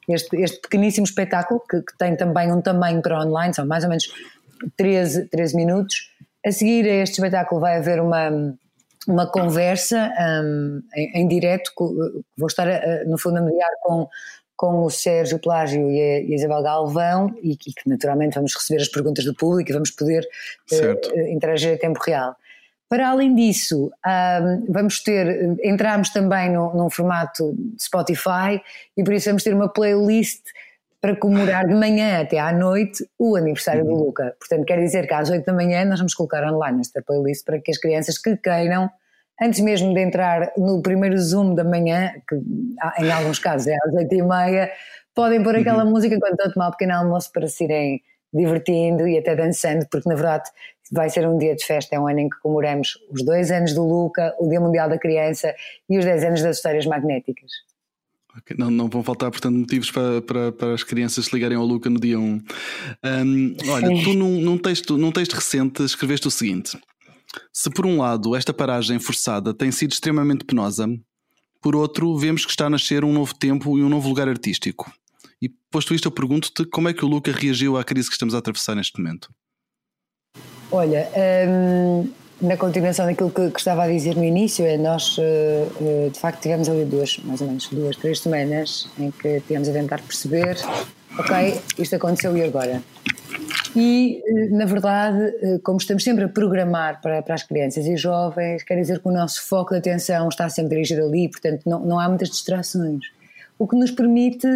este, 0.09 0.37
este 0.37 0.61
pequeníssimo 0.61 1.05
espetáculo 1.05 1.61
que, 1.61 1.81
que, 1.81 1.97
tem 1.99 2.17
também 2.17 2.53
um 2.53 2.61
tamanho 2.61 3.01
para 3.01 3.21
online, 3.21 3.55
são 3.55 3.67
mais 3.67 3.85
ou 3.85 3.91
menos 3.91 4.13
13, 4.77 5.27
13 5.29 5.57
minutos. 5.57 6.11
A 6.45 6.51
seguir 6.51 6.85
a 6.87 6.95
este 7.03 7.15
espetáculo 7.15 7.61
vai 7.61 7.77
haver 7.77 8.01
uma 8.01 8.55
uma 9.09 9.27
conversa 9.27 10.13
um, 10.45 10.81
em, 10.95 11.23
em 11.23 11.29
direto, 11.29 11.73
vou 12.37 12.47
estar 12.47 12.67
no 13.07 13.19
fundo 13.19 13.39
a 13.39 13.41
mediar 13.41 13.71
com, 13.83 14.09
com 14.57 14.85
o 14.85 14.91
Sérgio 14.91 15.39
Plágio 15.39 15.91
e 15.91 16.01
a, 16.01 16.21
e 16.21 16.33
a 16.33 16.35
Isabel 16.37 16.63
Galvão 16.63 17.35
e, 17.43 17.53
e, 17.53 17.57
que 17.57 17.89
naturalmente 17.89 18.35
vamos 18.35 18.55
receber 18.55 18.81
as 18.81 18.89
perguntas 18.89 19.25
do 19.25 19.35
público 19.35 19.71
e 19.71 19.73
vamos 19.73 19.91
poder 19.91 20.27
uh, 20.73 21.19
interagir 21.29 21.75
a 21.75 21.79
tempo 21.79 22.01
real. 22.05 22.37
Para 22.93 23.09
além 23.09 23.35
disso, 23.35 23.91
vamos 24.69 25.03
ter, 25.03 25.57
entramos 25.65 26.11
também 26.11 26.53
no, 26.53 26.75
num 26.75 26.91
formato 26.91 27.55
de 27.57 27.83
Spotify 27.83 28.61
e 28.95 29.03
por 29.03 29.15
isso 29.15 29.31
vamos 29.31 29.43
ter 29.43 29.55
uma 29.55 29.67
playlist 29.67 30.43
para 31.01 31.17
comemorar 31.17 31.67
de 31.67 31.73
manhã 31.75 32.21
até 32.21 32.39
à 32.39 32.53
noite 32.53 33.03
o 33.19 33.35
aniversário 33.35 33.83
uhum. 33.87 33.97
do 33.97 34.05
Luca. 34.05 34.37
Portanto, 34.39 34.67
quer 34.67 34.79
dizer 34.79 35.07
que 35.07 35.15
às 35.15 35.31
8 35.31 35.43
da 35.43 35.55
manhã 35.55 35.87
nós 35.87 36.01
vamos 36.01 36.13
colocar 36.13 36.45
online 36.45 36.83
esta 36.83 37.01
playlist 37.01 37.47
para 37.47 37.59
que 37.59 37.71
as 37.71 37.79
crianças 37.79 38.19
que 38.19 38.37
queiram, 38.37 38.91
antes 39.43 39.61
mesmo 39.61 39.95
de 39.95 40.01
entrar 40.03 40.53
no 40.59 40.83
primeiro 40.83 41.19
Zoom 41.19 41.55
da 41.55 41.65
manhã, 41.65 42.13
que 42.29 42.35
em 43.03 43.11
alguns 43.11 43.39
casos 43.39 43.69
é 43.69 43.77
às 43.87 43.95
8 43.95 44.15
e 44.15 44.23
meia, 44.23 44.71
podem 45.15 45.43
pôr 45.43 45.57
aquela 45.57 45.83
uhum. 45.83 45.93
música 45.93 46.15
enquanto 46.15 46.33
estão 46.33 46.51
a 46.51 46.53
tomar 46.53 46.69
um 46.69 46.73
pequeno 46.73 46.93
almoço 46.93 47.33
para 47.33 47.49
se 47.49 47.65
irem 47.65 48.03
divertindo 48.33 49.07
e 49.07 49.19
até 49.19 49.37
dançando, 49.37 49.87
porque 49.91 50.09
na 50.09 50.15
verdade 50.15 50.51
vai 50.93 51.09
ser 51.09 51.27
um 51.27 51.39
dia 51.39 51.57
de 51.57 51.65
festa, 51.65 51.97
é 51.97 51.99
um 51.99 52.07
ano 52.07 52.21
em 52.21 52.29
que 52.29 52.39
comemoramos 52.41 52.99
os 53.11 53.25
dois 53.25 53.51
anos 53.51 53.75
do 53.75 53.83
Luca, 53.83 54.35
o 54.39 54.47
Dia 54.49 54.61
Mundial 54.61 54.91
da 54.91 54.99
Criança 54.99 55.55
e 55.89 55.99
os 55.99 56.05
10 56.05 56.25
anos 56.25 56.43
das 56.43 56.57
histórias 56.57 56.85
magnéticas. 56.85 57.51
Okay. 58.39 58.57
Não, 58.59 58.71
não 58.71 58.89
vão 58.89 59.03
faltar, 59.03 59.31
portanto, 59.31 59.57
motivos 59.57 59.91
para, 59.91 60.23
para, 60.23 60.53
para 60.53 60.75
as 60.75 60.83
crianças 60.83 61.27
se 61.27 61.35
ligarem 61.35 61.57
ao 61.57 61.65
Luca 61.65 61.89
no 61.91 61.99
dia 61.99 62.19
1. 62.19 62.23
Um, 62.23 63.57
olha, 63.69 64.05
tu 64.05 64.15
num, 64.15 64.41
num, 64.41 64.59
texto, 64.59 64.97
num 64.97 65.13
texto 65.13 65.35
recente 65.35 65.83
escreveste 65.83 66.29
o 66.29 66.31
seguinte: 66.31 66.79
Se 67.53 67.71
por 67.71 67.85
um 67.85 67.99
lado 67.99 68.35
esta 68.37 68.53
paragem 68.53 68.99
forçada 68.99 69.53
tem 69.53 69.71
sido 69.71 69.93
extremamente 69.93 70.45
penosa, 70.45 70.89
por 71.61 71.77
outro, 71.77 72.17
vemos 72.17 72.45
que 72.45 72.51
está 72.51 72.67
a 72.67 72.71
nascer 72.71 73.05
um 73.05 73.13
novo 73.13 73.35
tempo 73.35 73.79
e 73.79 73.83
um 73.83 73.89
novo 73.89 74.09
lugar 74.09 74.29
artístico. 74.29 74.91
E 75.41 75.49
posto 75.71 75.95
isto, 75.95 76.09
eu 76.09 76.13
pergunto-te 76.13 76.65
como 76.65 76.89
é 76.89 76.95
que 76.95 77.05
o 77.05 77.09
Luca 77.09 77.33
reagiu 77.33 77.77
à 77.77 77.85
crise 77.85 78.09
que 78.09 78.15
estamos 78.15 78.35
a 78.35 78.39
atravessar 78.39 78.75
neste 78.75 78.99
momento. 78.99 79.29
Olha, 80.75 81.07
hum, 81.47 82.11
na 82.41 82.57
continuação 82.57 83.05
daquilo 83.05 83.31
que, 83.31 83.51
que, 83.51 83.59
estava 83.59 83.85
a 83.85 83.87
dizer 83.87 84.17
no 84.17 84.25
início, 84.25 84.65
é 84.65 84.79
nós 84.79 85.19
uh, 85.19 86.11
de 86.11 86.19
facto 86.19 86.41
tivemos 86.41 86.67
ali 86.67 86.87
duas, 86.87 87.19
mais 87.19 87.43
ou 87.43 87.47
menos 87.47 87.69
duas, 87.69 87.95
três 87.97 88.21
semanas 88.21 88.89
em 88.99 89.11
que 89.11 89.41
tivemos 89.41 89.69
a 89.69 89.73
tentar 89.73 90.01
perceber, 90.01 90.57
ok, 91.19 91.61
isto 91.79 91.97
aconteceu 91.97 92.35
e 92.39 92.43
agora? 92.43 92.83
E 93.77 94.23
uh, 94.27 94.57
na 94.57 94.65
verdade, 94.65 95.61
como 95.63 95.77
estamos 95.77 96.03
sempre 96.03 96.25
a 96.25 96.29
programar 96.29 97.03
para, 97.03 97.21
para 97.21 97.35
as 97.35 97.43
crianças 97.43 97.85
e 97.85 97.95
jovens, 97.95 98.63
quer 98.63 98.77
dizer 98.77 99.01
que 99.01 99.09
o 99.09 99.13
nosso 99.13 99.47
foco 99.47 99.73
de 99.73 99.79
atenção 99.79 100.27
está 100.31 100.49
sempre 100.49 100.77
dirigido 100.77 101.05
ali, 101.05 101.29
portanto 101.29 101.61
não, 101.67 101.81
não 101.81 102.01
há 102.01 102.09
muitas 102.09 102.31
distrações. 102.31 103.05
O 103.59 103.69
que 103.69 103.77
nos 103.77 103.91
permite 103.91 104.47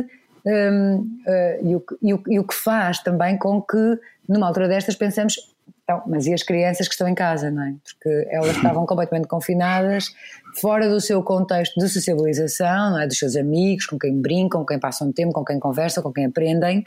um, 0.46 1.20
e, 1.62 1.76
o, 1.76 1.84
e, 2.00 2.14
o, 2.14 2.22
e 2.26 2.38
o 2.38 2.44
que 2.44 2.54
faz 2.54 3.00
também 3.00 3.36
com 3.36 3.60
que 3.60 3.98
numa 4.26 4.46
altura 4.46 4.66
destas 4.66 4.96
pensamos 4.96 5.54
então, 5.88 6.02
mas 6.04 6.26
e 6.26 6.34
as 6.34 6.42
crianças 6.42 6.88
que 6.88 6.94
estão 6.94 7.06
em 7.06 7.14
casa, 7.14 7.48
não 7.48 7.62
é? 7.62 7.74
Porque 7.84 8.28
elas 8.28 8.56
estavam 8.56 8.84
completamente 8.86 9.28
confinadas, 9.28 10.12
fora 10.60 10.88
do 10.88 11.00
seu 11.00 11.22
contexto 11.22 11.78
de 11.78 11.88
sociabilização, 11.88 12.90
não 12.90 13.00
é? 13.00 13.06
Dos 13.06 13.16
seus 13.16 13.36
amigos, 13.36 13.86
com 13.86 13.96
quem 13.96 14.20
brincam, 14.20 14.62
com 14.62 14.66
quem 14.66 14.80
passam 14.80 15.12
tempo, 15.12 15.32
com 15.32 15.44
quem 15.44 15.60
conversam, 15.60 16.02
com 16.02 16.12
quem 16.12 16.26
aprendem. 16.26 16.82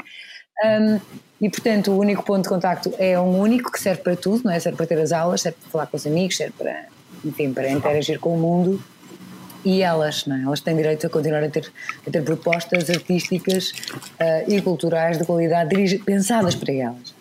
Um, 0.66 1.00
e 1.40 1.50
portanto, 1.50 1.92
o 1.92 1.98
único 1.98 2.26
ponto 2.26 2.44
de 2.44 2.50
contacto 2.50 2.94
é 3.00 3.18
um 3.18 3.40
único 3.40 3.72
que 3.72 3.80
serve 3.80 4.02
para 4.02 4.18
tudo, 4.18 4.44
não 4.44 4.52
é? 4.52 4.60
Serve 4.60 4.76
para 4.76 4.88
ter 4.88 5.00
as 5.00 5.14
aulas, 5.14 5.42
serve 5.42 5.58
para 5.62 5.72
falar 5.72 5.88
com 5.88 5.96
os 5.96 6.06
amigos, 6.06 6.36
serve 6.36 6.54
para, 6.58 6.86
enfim, 7.24 7.54
para 7.54 7.72
interagir 7.72 8.20
com 8.20 8.36
o 8.36 8.38
mundo. 8.38 8.84
E 9.64 9.82
elas, 9.82 10.26
não 10.26 10.36
é? 10.36 10.44
Elas 10.44 10.60
têm 10.60 10.76
direito 10.76 11.08
a 11.08 11.10
continuar 11.10 11.42
a 11.42 11.50
ter, 11.50 11.72
a 12.06 12.12
ter 12.12 12.22
propostas 12.22 12.90
artísticas 12.90 13.72
uh, 13.72 14.52
e 14.52 14.62
culturais 14.62 15.18
de 15.18 15.24
qualidade 15.24 16.00
pensadas 16.00 16.54
para 16.54 16.74
elas. 16.74 17.19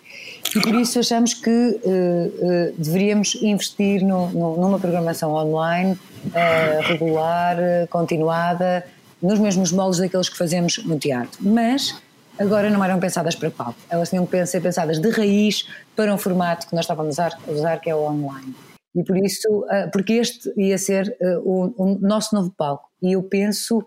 E 0.55 0.59
por 0.61 0.73
isso 0.73 0.97
achamos 0.99 1.33
que 1.33 1.49
uh, 1.49 2.71
uh, 2.71 2.73
deveríamos 2.77 3.35
investir 3.35 4.03
no, 4.03 4.29
no, 4.31 4.57
numa 4.57 4.79
programação 4.79 5.33
online 5.33 5.93
uh, 5.93 6.81
regular, 6.87 7.57
continuada, 7.89 8.83
nos 9.21 9.37
mesmos 9.37 9.71
moldes 9.71 9.99
daqueles 9.99 10.27
que 10.27 10.37
fazemos 10.37 10.83
no 10.85 10.97
teatro. 10.97 11.39
Mas 11.41 12.01
agora 12.39 12.69
não 12.69 12.83
eram 12.83 12.99
pensadas 12.99 13.35
para 13.35 13.51
palco, 13.51 13.79
elas 13.89 14.09
tinham 14.09 14.25
que 14.25 14.43
ser 14.47 14.61
pensadas 14.61 14.99
de 14.99 15.09
raiz 15.09 15.67
para 15.95 16.13
um 16.13 16.17
formato 16.17 16.67
que 16.67 16.73
nós 16.73 16.85
estávamos 16.85 17.19
a 17.19 17.31
usar, 17.47 17.79
que 17.79 17.89
é 17.89 17.95
o 17.95 17.99
online. 17.99 18.55
E 18.95 19.03
por 19.03 19.17
isso, 19.17 19.65
porque 19.93 20.13
este 20.13 20.51
ia 20.57 20.77
ser 20.77 21.15
o, 21.43 21.71
o, 21.77 21.99
nosso 21.99 22.33
novo 22.33 22.51
palco. 22.57 22.89
E 23.03 23.11
eu 23.11 23.21
penso 23.21 23.85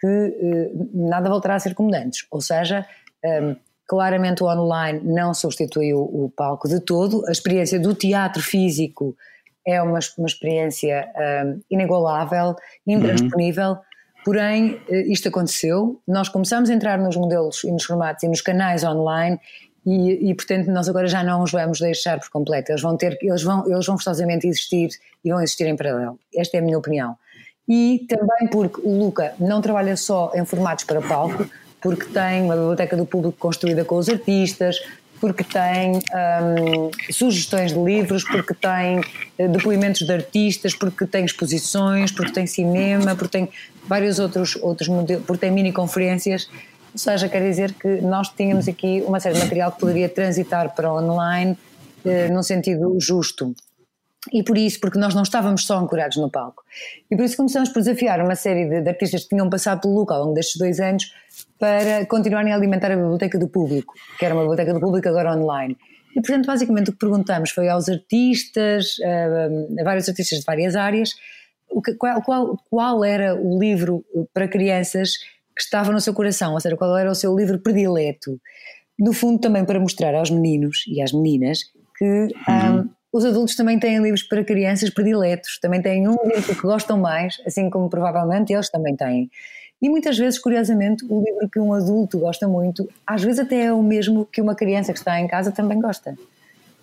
que 0.00 0.70
nada 0.94 1.28
voltará 1.28 1.56
a 1.56 1.58
ser 1.58 1.74
como 1.74 1.94
antes. 1.94 2.24
Ou 2.30 2.40
seja, 2.40 2.86
um, 3.22 3.56
Claramente 3.88 4.42
o 4.42 4.46
online 4.46 5.00
não 5.02 5.32
substituiu 5.32 6.00
o 6.00 6.30
palco 6.36 6.68
de 6.68 6.78
todo. 6.78 7.26
A 7.26 7.32
experiência 7.32 7.80
do 7.80 7.94
teatro 7.94 8.42
físico 8.42 9.16
é 9.66 9.82
uma, 9.82 9.98
uma 10.18 10.28
experiência 10.28 11.08
um, 11.46 11.60
inigualável, 11.70 12.54
intransponível. 12.86 13.70
Uhum. 13.70 13.78
Porém, 14.26 14.78
eh, 14.90 15.06
isto 15.10 15.28
aconteceu. 15.28 16.02
Nós 16.06 16.28
começamos 16.28 16.68
a 16.68 16.74
entrar 16.74 16.98
nos 16.98 17.16
modelos 17.16 17.64
e 17.64 17.72
nos 17.72 17.84
formatos 17.84 18.22
e 18.24 18.28
nos 18.28 18.42
canais 18.42 18.84
online 18.84 19.40
e, 19.86 20.30
e, 20.30 20.34
portanto 20.34 20.70
nós 20.70 20.86
agora 20.86 21.06
já 21.06 21.24
não 21.24 21.42
os 21.42 21.50
vamos 21.50 21.80
deixar 21.80 22.20
por 22.20 22.28
completo. 22.28 22.70
Eles 22.70 22.82
vão 22.82 22.94
ter, 22.94 23.16
eles 23.22 23.42
vão, 23.42 23.66
eles 23.66 23.86
vão 23.86 23.96
forçosamente 23.96 24.46
existir 24.46 24.90
e 25.24 25.30
vão 25.30 25.40
existir 25.40 25.66
em 25.66 25.76
paralelo. 25.76 26.18
Esta 26.36 26.58
é 26.58 26.60
a 26.60 26.62
minha 26.62 26.76
opinião. 26.76 27.16
E 27.66 28.06
também 28.06 28.48
porque 28.50 28.82
o 28.82 28.98
Luca 28.98 29.32
não 29.38 29.62
trabalha 29.62 29.96
só 29.96 30.30
em 30.34 30.44
formatos 30.44 30.84
para 30.84 31.00
palco, 31.00 31.48
porque 31.80 32.06
tem 32.06 32.42
uma 32.42 32.54
biblioteca 32.54 32.96
do 32.96 33.06
público 33.06 33.36
construída 33.38 33.84
com 33.84 33.96
os 33.96 34.08
artistas, 34.08 34.78
porque 35.20 35.44
tem 35.44 35.92
um, 35.92 36.90
sugestões 37.12 37.72
de 37.72 37.78
livros, 37.78 38.24
porque 38.24 38.54
tem 38.54 39.00
uh, 39.00 39.48
depoimentos 39.50 40.06
de 40.06 40.12
artistas, 40.12 40.74
porque 40.74 41.06
tem 41.06 41.24
exposições, 41.24 42.12
porque 42.12 42.32
tem 42.32 42.46
cinema, 42.46 43.14
porque 43.14 43.38
tem 43.38 43.48
vários 43.86 44.18
outros, 44.18 44.56
outros 44.56 44.88
modelos, 44.88 45.24
porque 45.26 45.40
tem 45.40 45.50
mini 45.50 45.72
conferências. 45.72 46.48
Ou 46.92 46.98
seja, 46.98 47.28
quer 47.28 47.42
dizer 47.42 47.74
que 47.74 48.00
nós 48.00 48.28
tínhamos 48.28 48.68
aqui 48.68 49.02
uma 49.06 49.20
série 49.20 49.34
de 49.34 49.42
material 49.42 49.72
que 49.72 49.80
poderia 49.80 50.08
transitar 50.08 50.74
para 50.74 50.92
online 50.92 51.56
uh, 52.04 52.32
num 52.32 52.42
sentido 52.42 52.96
justo. 53.00 53.54
E 54.32 54.42
por 54.42 54.58
isso, 54.58 54.80
porque 54.80 54.98
nós 54.98 55.14
não 55.14 55.22
estávamos 55.22 55.64
só 55.64 55.78
ancorados 55.78 56.16
no 56.16 56.30
palco. 56.30 56.62
E 57.10 57.16
por 57.16 57.24
isso 57.24 57.36
começamos 57.36 57.70
por 57.70 57.80
desafiar 57.80 58.20
uma 58.20 58.34
série 58.34 58.68
de, 58.68 58.82
de 58.82 58.88
artistas 58.88 59.22
que 59.22 59.30
tinham 59.30 59.48
passado 59.48 59.80
pelo 59.80 59.94
local 59.94 60.18
ao 60.18 60.22
longo 60.24 60.34
destes 60.34 60.56
dois 60.56 60.80
anos 60.80 61.12
para 61.58 62.06
continuarem 62.06 62.52
a 62.52 62.56
alimentar 62.56 62.92
a 62.92 62.96
biblioteca 62.96 63.38
do 63.38 63.48
público, 63.48 63.94
que 64.18 64.24
era 64.24 64.34
uma 64.34 64.42
biblioteca 64.42 64.74
do 64.74 64.80
público 64.80 65.08
agora 65.08 65.36
online. 65.36 65.76
E 66.16 66.20
portanto, 66.20 66.46
basicamente 66.46 66.90
o 66.90 66.92
que 66.92 66.98
perguntamos 66.98 67.50
foi 67.50 67.68
aos 67.68 67.88
artistas, 67.88 68.96
a, 69.04 69.80
a 69.80 69.84
vários 69.84 70.08
artistas 70.08 70.38
de 70.38 70.44
várias 70.44 70.74
áreas, 70.76 71.14
que, 71.84 71.94
qual, 71.94 72.22
qual, 72.22 72.56
qual 72.70 73.04
era 73.04 73.34
o 73.34 73.58
livro 73.58 74.04
para 74.32 74.48
crianças 74.48 75.16
que 75.56 75.62
estava 75.62 75.92
no 75.92 76.00
seu 76.00 76.14
coração, 76.14 76.54
ou 76.54 76.60
seja, 76.60 76.76
qual 76.76 76.96
era 76.96 77.10
o 77.10 77.14
seu 77.14 77.36
livro 77.36 77.58
predileto. 77.58 78.40
No 78.98 79.12
fundo, 79.12 79.40
também 79.40 79.64
para 79.64 79.78
mostrar 79.78 80.14
aos 80.14 80.30
meninos 80.30 80.84
e 80.88 81.02
às 81.02 81.12
meninas 81.12 81.60
que 81.96 82.04
uhum. 82.04 82.80
um, 82.80 82.90
os 83.12 83.24
adultos 83.24 83.56
também 83.56 83.78
têm 83.78 84.00
livros 84.00 84.22
para 84.22 84.44
crianças 84.44 84.90
prediletos, 84.90 85.58
também 85.60 85.82
têm 85.82 86.08
um 86.08 86.16
livro 86.24 86.54
que 86.54 86.62
gostam 86.62 86.98
mais, 86.98 87.36
assim 87.46 87.68
como 87.70 87.88
provavelmente 87.88 88.52
eles 88.52 88.70
também 88.70 88.96
têm. 88.96 89.30
E 89.80 89.88
muitas 89.88 90.18
vezes, 90.18 90.38
curiosamente, 90.38 91.04
o 91.08 91.22
livro 91.22 91.48
que 91.48 91.60
um 91.60 91.72
adulto 91.72 92.18
gosta 92.18 92.48
muito, 92.48 92.88
às 93.06 93.22
vezes 93.22 93.38
até 93.38 93.66
é 93.66 93.72
o 93.72 93.82
mesmo 93.82 94.26
que 94.26 94.40
uma 94.40 94.54
criança 94.54 94.92
que 94.92 94.98
está 94.98 95.20
em 95.20 95.28
casa 95.28 95.52
também 95.52 95.80
gosta. 95.80 96.16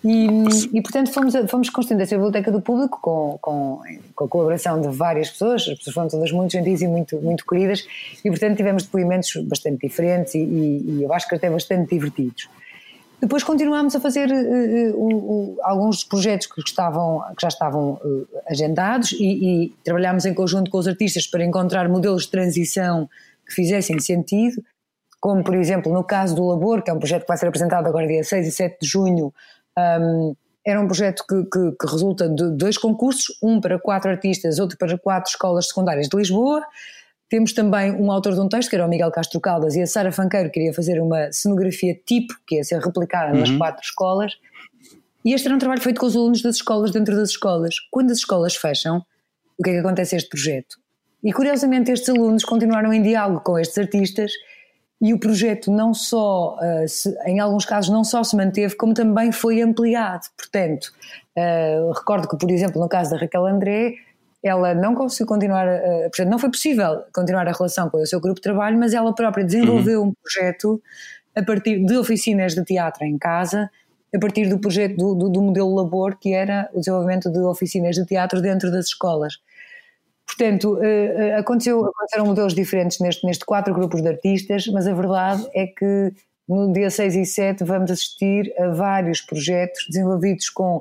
E, 0.04 0.26
e 0.72 0.80
portanto, 0.80 1.12
fomos, 1.12 1.34
fomos 1.50 1.68
construindo 1.68 2.02
essa 2.02 2.14
biblioteca 2.14 2.52
do 2.52 2.60
público 2.60 2.98
com, 3.00 3.38
com, 3.40 3.80
com, 4.14 4.24
a 4.24 4.28
colaboração 4.28 4.80
de 4.80 4.88
várias 4.88 5.30
pessoas, 5.30 5.62
as 5.62 5.78
pessoas 5.78 5.94
foram 5.94 6.08
todas 6.08 6.30
muito 6.30 6.52
gentis 6.52 6.80
e 6.80 6.86
muito, 6.86 7.16
muito 7.16 7.44
queridas, 7.44 7.84
e 8.24 8.30
portanto 8.30 8.56
tivemos 8.56 8.84
depoimentos 8.84 9.34
bastante 9.44 9.86
diferentes 9.86 10.34
e, 10.34 10.38
e, 10.38 10.84
e 10.90 11.02
eu 11.02 11.12
acho 11.12 11.28
que 11.28 11.34
até 11.34 11.50
bastante 11.50 11.90
divertidos. 11.90 12.48
Depois 13.26 13.42
continuámos 13.42 13.96
a 13.96 13.98
fazer 13.98 14.30
uh, 14.30 14.96
uh, 14.96 15.58
alguns 15.64 16.04
projetos 16.04 16.46
que, 16.46 16.60
estavam, 16.60 17.24
que 17.36 17.42
já 17.42 17.48
estavam 17.48 18.00
eh, 18.04 18.42
agendados 18.48 19.10
e, 19.10 19.64
e 19.64 19.68
trabalhámos 19.82 20.24
em 20.26 20.32
conjunto 20.32 20.70
com 20.70 20.78
os 20.78 20.86
artistas 20.86 21.26
para 21.26 21.44
encontrar 21.44 21.88
modelos 21.88 22.22
de 22.22 22.30
transição 22.30 23.10
que 23.44 23.52
fizessem 23.52 23.98
sentido, 23.98 24.62
como 25.20 25.42
por 25.42 25.56
exemplo 25.56 25.92
no 25.92 26.04
caso 26.04 26.36
do 26.36 26.46
Labor, 26.46 26.82
que 26.82 26.90
é 26.90 26.94
um 26.94 27.00
projeto 27.00 27.22
que 27.22 27.28
vai 27.28 27.36
ser 27.36 27.48
apresentado 27.48 27.88
agora 27.88 28.06
dia 28.06 28.22
6 28.22 28.46
e 28.46 28.52
7 28.52 28.76
de 28.80 28.86
junho, 28.86 29.34
um, 29.76 30.36
era 30.64 30.80
um 30.80 30.86
projeto 30.86 31.24
que, 31.28 31.42
que, 31.46 31.72
que, 31.80 31.86
resulta 31.90 32.28
de 32.28 32.52
dois 32.52 32.78
concursos, 32.78 33.36
um 33.42 33.60
para 33.60 33.76
quatro 33.76 34.08
artistas, 34.08 34.60
outro 34.60 34.78
para 34.78 34.96
quatro 34.98 35.30
escolas 35.30 35.66
secundárias 35.66 36.08
de 36.08 36.16
Lisboa, 36.16 36.62
temos 37.28 37.52
também 37.52 37.92
um 37.92 38.10
autor 38.10 38.34
de 38.34 38.40
um 38.40 38.48
texto, 38.48 38.70
que 38.70 38.76
era 38.76 38.86
o 38.86 38.88
Miguel 38.88 39.10
Castro 39.10 39.40
Caldas, 39.40 39.74
e 39.74 39.82
a 39.82 39.86
Sara 39.86 40.12
Fanqueiro 40.12 40.50
queria 40.50 40.72
fazer 40.72 41.00
uma 41.00 41.30
cenografia 41.32 41.98
tipo, 42.06 42.34
que 42.46 42.56
ia 42.56 42.64
ser 42.64 42.80
replicada 42.80 43.32
uhum. 43.32 43.40
nas 43.40 43.50
quatro 43.50 43.82
escolas. 43.82 44.34
E 45.24 45.32
este 45.32 45.46
era 45.46 45.56
um 45.56 45.58
trabalho 45.58 45.80
feito 45.80 46.00
com 46.00 46.06
os 46.06 46.14
alunos 46.14 46.40
das 46.40 46.56
escolas, 46.56 46.92
dentro 46.92 47.16
das 47.16 47.30
escolas. 47.30 47.74
Quando 47.90 48.12
as 48.12 48.18
escolas 48.18 48.54
fecham, 48.54 49.04
o 49.58 49.62
que 49.62 49.70
é 49.70 49.72
que 49.74 49.78
acontece 49.80 50.14
a 50.14 50.18
este 50.18 50.28
projeto? 50.28 50.76
E 51.24 51.32
curiosamente 51.32 51.90
estes 51.90 52.08
alunos 52.08 52.44
continuaram 52.44 52.92
em 52.92 53.02
diálogo 53.02 53.40
com 53.40 53.58
estes 53.58 53.76
artistas 53.76 54.30
e 55.00 55.12
o 55.12 55.18
projeto 55.18 55.70
não 55.70 55.92
só, 55.92 56.56
se, 56.86 57.12
em 57.26 57.40
alguns 57.40 57.64
casos, 57.64 57.90
não 57.90 58.04
só 58.04 58.22
se 58.22 58.36
manteve, 58.36 58.76
como 58.76 58.94
também 58.94 59.32
foi 59.32 59.60
ampliado. 59.60 60.26
Portanto, 60.36 60.92
uh, 61.36 61.90
recordo 61.92 62.28
que, 62.28 62.38
por 62.38 62.50
exemplo, 62.50 62.80
no 62.80 62.88
caso 62.88 63.10
da 63.10 63.16
Raquel 63.16 63.46
André, 63.46 63.94
ela 64.42 64.74
não 64.74 64.94
conseguiu 64.94 65.26
continuar, 65.26 65.68
a, 65.68 65.80
portanto, 66.08 66.28
não 66.28 66.38
foi 66.38 66.50
possível 66.50 67.02
continuar 67.12 67.48
a 67.48 67.52
relação 67.52 67.90
com 67.90 67.98
o 67.98 68.06
seu 68.06 68.20
grupo 68.20 68.36
de 68.36 68.42
trabalho, 68.42 68.78
mas 68.78 68.94
ela 68.94 69.14
própria 69.14 69.44
desenvolveu 69.44 70.02
uhum. 70.02 70.08
um 70.08 70.14
projeto 70.22 70.80
a 71.34 71.42
partir 71.42 71.84
de 71.84 71.96
oficinas 71.96 72.54
de 72.54 72.64
teatro 72.64 73.04
em 73.04 73.18
casa, 73.18 73.70
a 74.14 74.18
partir 74.18 74.48
do 74.48 74.58
projeto 74.58 74.96
do, 74.96 75.14
do, 75.14 75.28
do, 75.28 75.42
modelo 75.42 75.74
Labor, 75.74 76.16
que 76.18 76.32
era 76.32 76.70
o 76.72 76.78
desenvolvimento 76.78 77.30
de 77.30 77.40
oficinas 77.40 77.96
de 77.96 78.06
teatro 78.06 78.40
dentro 78.40 78.70
das 78.70 78.86
escolas. 78.86 79.34
Portanto, 80.26 80.82
eh, 80.82 81.14
eh, 81.16 81.36
aconteceu, 81.36 81.84
aconteceram 81.84 82.26
modelos 82.26 82.54
diferentes 82.54 82.98
neste, 82.98 83.24
neste 83.26 83.44
quatro 83.44 83.72
grupos 83.74 84.02
de 84.02 84.08
artistas, 84.08 84.66
mas 84.68 84.86
a 84.86 84.94
verdade 84.94 85.46
é 85.54 85.66
que 85.66 86.12
no 86.48 86.72
dia 86.72 86.90
6 86.90 87.14
e 87.16 87.26
7 87.26 87.64
vamos 87.64 87.90
assistir 87.90 88.52
a 88.58 88.68
vários 88.68 89.20
projetos 89.20 89.86
desenvolvidos 89.88 90.48
com 90.48 90.80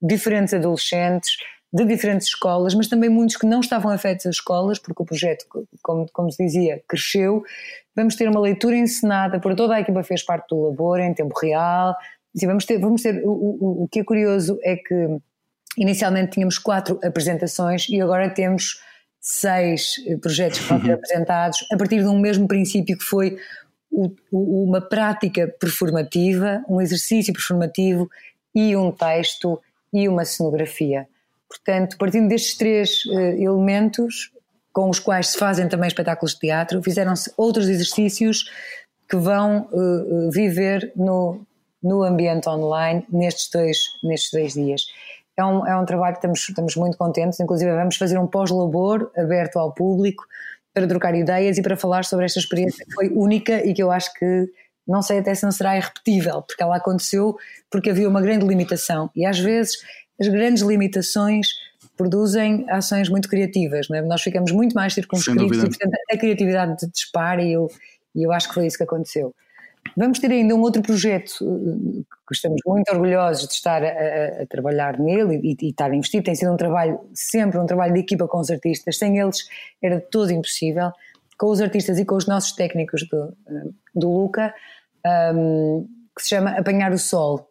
diferentes 0.00 0.52
adolescentes, 0.52 1.36
de 1.76 1.84
diferentes 1.84 2.28
escolas, 2.28 2.74
mas 2.74 2.88
também 2.88 3.10
muitos 3.10 3.36
que 3.36 3.46
não 3.46 3.60
estavam 3.60 3.90
afetos 3.90 4.24
às 4.26 4.36
escolas, 4.36 4.78
porque 4.78 5.02
o 5.02 5.06
projeto, 5.06 5.44
como, 5.82 6.06
como 6.10 6.32
se 6.32 6.42
dizia, 6.42 6.82
cresceu. 6.88 7.44
Vamos 7.94 8.16
ter 8.16 8.28
uma 8.28 8.40
leitura 8.40 8.76
encenada 8.76 9.38
por 9.38 9.54
toda 9.54 9.74
a 9.74 9.80
equipa 9.80 10.02
fez 10.02 10.22
parte 10.22 10.48
do 10.48 10.68
labor 10.68 10.98
em 10.98 11.12
tempo 11.12 11.38
real. 11.38 11.94
Assim, 12.34 12.46
vamos 12.46 12.64
ter, 12.64 12.78
vamos 12.78 13.02
ter 13.02 13.22
o, 13.24 13.30
o, 13.30 13.84
o 13.84 13.88
que 13.88 14.00
é 14.00 14.04
curioso 14.04 14.58
é 14.62 14.76
que 14.76 15.18
inicialmente 15.76 16.32
tínhamos 16.32 16.58
quatro 16.58 16.98
apresentações 17.04 17.86
e 17.90 18.00
agora 18.00 18.30
temos 18.30 18.80
seis 19.20 19.96
projetos 20.22 20.60
que 20.60 20.68
vão 20.68 20.80
ser 20.80 20.92
apresentados 20.92 21.58
a 21.70 21.76
partir 21.76 21.98
de 21.98 22.06
um 22.06 22.18
mesmo 22.18 22.48
princípio 22.48 22.96
que 22.96 23.04
foi 23.04 23.36
o, 23.90 24.10
uma 24.30 24.80
prática 24.80 25.54
performativa, 25.60 26.64
um 26.68 26.80
exercício 26.80 27.34
performativo 27.34 28.08
e 28.54 28.74
um 28.74 28.90
texto 28.90 29.60
e 29.92 30.08
uma 30.08 30.24
cenografia. 30.24 31.06
Portanto, 31.48 31.96
partindo 31.98 32.28
destes 32.28 32.56
três 32.56 33.04
uh, 33.06 33.18
elementos, 33.40 34.30
com 34.72 34.90
os 34.90 34.98
quais 34.98 35.28
se 35.28 35.38
fazem 35.38 35.68
também 35.68 35.88
espetáculos 35.88 36.34
de 36.34 36.40
teatro, 36.40 36.82
fizeram-se 36.82 37.32
outros 37.36 37.68
exercícios 37.68 38.50
que 39.08 39.16
vão 39.16 39.68
uh, 39.72 40.30
viver 40.30 40.92
no, 40.96 41.40
no 41.82 42.02
ambiente 42.02 42.48
online 42.48 43.06
nestes 43.10 43.48
dois, 43.50 43.78
nestes 44.02 44.30
dois 44.32 44.52
dias. 44.54 44.82
É 45.36 45.44
um, 45.44 45.66
é 45.66 45.76
um 45.76 45.84
trabalho 45.84 46.14
que 46.14 46.18
estamos, 46.18 46.48
estamos 46.48 46.76
muito 46.76 46.96
contentes, 46.96 47.38
inclusive 47.38 47.70
vamos 47.70 47.96
fazer 47.96 48.18
um 48.18 48.26
pós-labor 48.26 49.10
aberto 49.16 49.58
ao 49.58 49.72
público 49.72 50.24
para 50.72 50.86
trocar 50.86 51.14
ideias 51.14 51.56
e 51.58 51.62
para 51.62 51.76
falar 51.76 52.04
sobre 52.04 52.24
esta 52.24 52.38
experiência 52.38 52.84
que 52.84 52.92
foi 52.92 53.08
única 53.08 53.64
e 53.64 53.72
que 53.72 53.82
eu 53.82 53.90
acho 53.90 54.12
que 54.14 54.46
não 54.86 55.02
sei 55.02 55.18
até 55.18 55.34
se 55.34 55.42
não 55.42 55.50
será 55.50 55.76
irrepetível, 55.76 56.42
porque 56.42 56.62
ela 56.62 56.76
aconteceu 56.76 57.36
porque 57.70 57.90
havia 57.90 58.08
uma 58.08 58.20
grande 58.20 58.46
limitação 58.46 59.10
e 59.14 59.26
às 59.26 59.38
vezes 59.38 59.78
as 60.20 60.28
grandes 60.28 60.62
limitações 60.62 61.48
produzem 61.96 62.66
ações 62.68 63.08
muito 63.08 63.28
criativas, 63.28 63.88
é? 63.90 64.02
nós 64.02 64.22
ficamos 64.22 64.52
muito 64.52 64.74
mais 64.74 64.92
circunscritos 64.92 65.58
e 65.58 65.68
portanto 65.68 65.94
a 66.10 66.16
criatividade 66.16 66.86
dispara 66.90 67.42
e 67.42 67.52
eu, 67.52 67.70
e 68.14 68.22
eu 68.22 68.32
acho 68.32 68.48
que 68.48 68.54
foi 68.54 68.66
isso 68.66 68.76
que 68.76 68.84
aconteceu. 68.84 69.34
Vamos 69.94 70.18
ter 70.18 70.30
ainda 70.30 70.54
um 70.54 70.60
outro 70.60 70.82
projeto 70.82 71.32
eh, 71.42 72.02
que 72.26 72.34
estamos 72.34 72.60
muito 72.66 72.90
orgulhosos 72.90 73.46
de 73.46 73.54
estar 73.54 73.84
a, 73.84 74.42
a, 74.42 74.46
trabalhar 74.46 74.98
nele 74.98 75.40
e, 75.42 75.56
e, 75.60 75.70
estar 75.70 75.90
a 75.90 75.94
investir. 75.94 76.22
Tem 76.22 76.34
sido 76.34 76.52
um 76.52 76.56
trabalho, 76.56 76.98
sempre 77.14 77.58
um 77.58 77.66
trabalho 77.66 77.94
de 77.94 78.00
equipa 78.00 78.26
com 78.26 78.40
os 78.40 78.50
artistas. 78.50 78.98
Sem 78.98 79.18
eles 79.18 79.46
era 79.82 80.00
todo 80.00 80.32
impossível. 80.32 80.90
Com 81.38 81.50
os 81.50 81.60
artistas 81.60 81.98
e 81.98 82.04
com 82.04 82.16
os 82.16 82.26
nossos 82.26 82.52
técnicos 82.52 83.06
do, 83.08 83.36
eh, 83.48 83.68
do 83.94 84.10
Luca, 84.10 84.54
um, 85.04 85.08
ehm, 85.08 85.86
que 86.16 86.22
se 86.22 86.30
chama 86.30 86.50
Apanhar 86.50 86.92
o 86.92 86.98
Sol. 86.98 87.50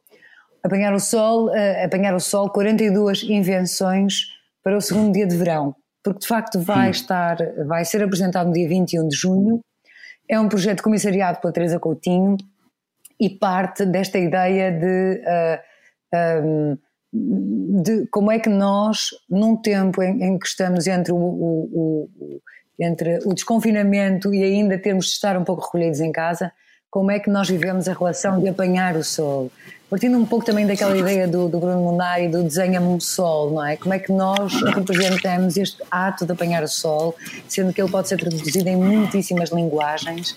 Apanhar 0.66 0.96
o 0.96 1.00
Sol, 1.00 1.50
uh, 1.50 1.86
Apanhar 1.86 2.16
o 2.16 2.20
Sol, 2.20 2.50
42 2.50 3.22
invenções 3.24 4.32
para 4.64 4.76
o 4.76 4.82
segundo 4.82 5.14
dia 5.14 5.28
de 5.28 5.38
verão, 5.38 5.76
porque 6.04 6.22
de 6.22 6.28
facto 6.28 6.60
vai 6.60 6.88
hum. 6.88 6.92
estar, 6.92 7.38
vai 7.68 7.86
ser 7.86 8.02
apresentado 8.02 8.48
no 8.48 8.54
dia 8.54 8.68
21 8.68 9.08
de 9.08 9.16
junho. 9.16 9.62
É 10.28 10.40
um 10.40 10.50
projeto 10.50 10.82
comissariado 10.82 11.40
pela 11.40 11.54
Teresa 11.54 11.80
Coutinho 11.80 12.36
e 13.20 13.30
parte 13.30 13.86
desta 13.86 14.18
ideia 14.18 14.72
de, 14.72 15.22
uh, 15.22 15.62
eh, 16.12 16.42
um, 16.44 16.72
ehm, 16.72 17.82
de 17.84 18.08
como 18.08 18.32
é 18.32 18.40
que 18.40 18.50
nós, 18.50 19.10
num 19.30 19.56
tempo 19.56 20.02
em, 20.02 20.24
em 20.24 20.40
que 20.40 20.48
estamos 20.48 20.88
entre 20.88 21.14
o, 21.14 21.16
o, 21.16 22.10
o, 22.12 22.42
entre 22.80 23.20
o 23.24 23.36
desconfinamento 23.36 24.34
e 24.34 24.44
ainda 24.44 24.80
termos 24.80 25.06
de 25.06 25.12
estar 25.12 25.38
um 25.38 25.44
pouco 25.44 25.64
recolhidos 25.64 26.00
em 26.00 26.12
casa, 26.12 26.52
como 26.90 27.12
é 27.12 27.20
que 27.20 27.30
nós 27.30 27.50
vivemos 27.50 27.88
a 27.88 27.94
relação 27.94 28.40
de 28.40 28.48
apanhar 28.48 28.96
o 28.96 29.04
sol. 29.04 29.52
Partindo 29.90 30.18
um 30.18 30.26
pouco 30.26 30.44
também 30.44 30.66
daquela 30.66 30.98
ideia 30.98 31.28
do, 31.28 31.48
do 31.48 31.60
Bruno 31.60 31.80
Munari 31.80 32.28
do 32.28 32.44
desenha-me 32.44 32.88
um 32.88 33.00
sol, 33.00 33.52
não 33.52 33.66
é? 33.66 33.78
Como 33.78 33.94
é 33.94 34.00
que 34.00 34.12
nós 34.12 34.54
representamos 34.74 35.58
este 35.58 35.82
ato 35.92 36.26
de 36.26 36.32
apanhar 36.32 36.64
o 36.64 36.68
sol, 36.68 37.16
sendo 37.48 37.72
que 37.72 37.82
ele 37.82 37.92
pode 37.92 38.08
ser 38.08 38.18
traduzido 38.18 38.68
em 38.68 38.76
muitíssimas 38.76 39.52
linguagens, 39.52 40.36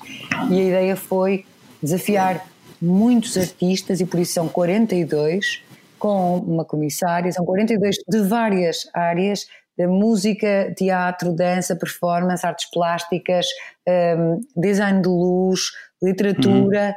e 0.51 0.61
a 0.61 0.65
ideia 0.65 0.97
foi 0.97 1.47
desafiar 1.83 2.45
muitos 2.81 3.37
artistas, 3.39 4.01
e 4.01 4.07
por 4.07 4.21
isso 4.21 4.35
são 4.35 4.49
42, 4.49 5.63
com 5.99 6.37
uma 6.39 6.65
comissária, 6.65 7.33
são 7.33 7.45
42 7.45 7.97
de 8.07 8.21
várias 8.21 8.89
áreas, 8.95 9.47
de 9.77 9.87
música, 9.87 10.75
teatro, 10.77 11.33
dança, 11.33 11.77
performance, 11.77 12.45
artes 12.45 12.69
plásticas, 12.71 13.47
um, 13.89 14.41
design 14.57 15.01
de 15.01 15.09
luz, 15.09 15.61
literatura, 16.03 16.89
uhum. 16.89 16.95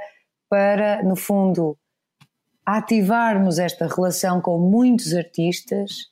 para, 0.50 1.04
no 1.04 1.16
fundo, 1.16 1.78
ativarmos 2.66 3.60
esta 3.60 3.88
relação 3.88 4.40
com 4.40 4.58
muitos 4.58 5.14
artistas, 5.14 6.10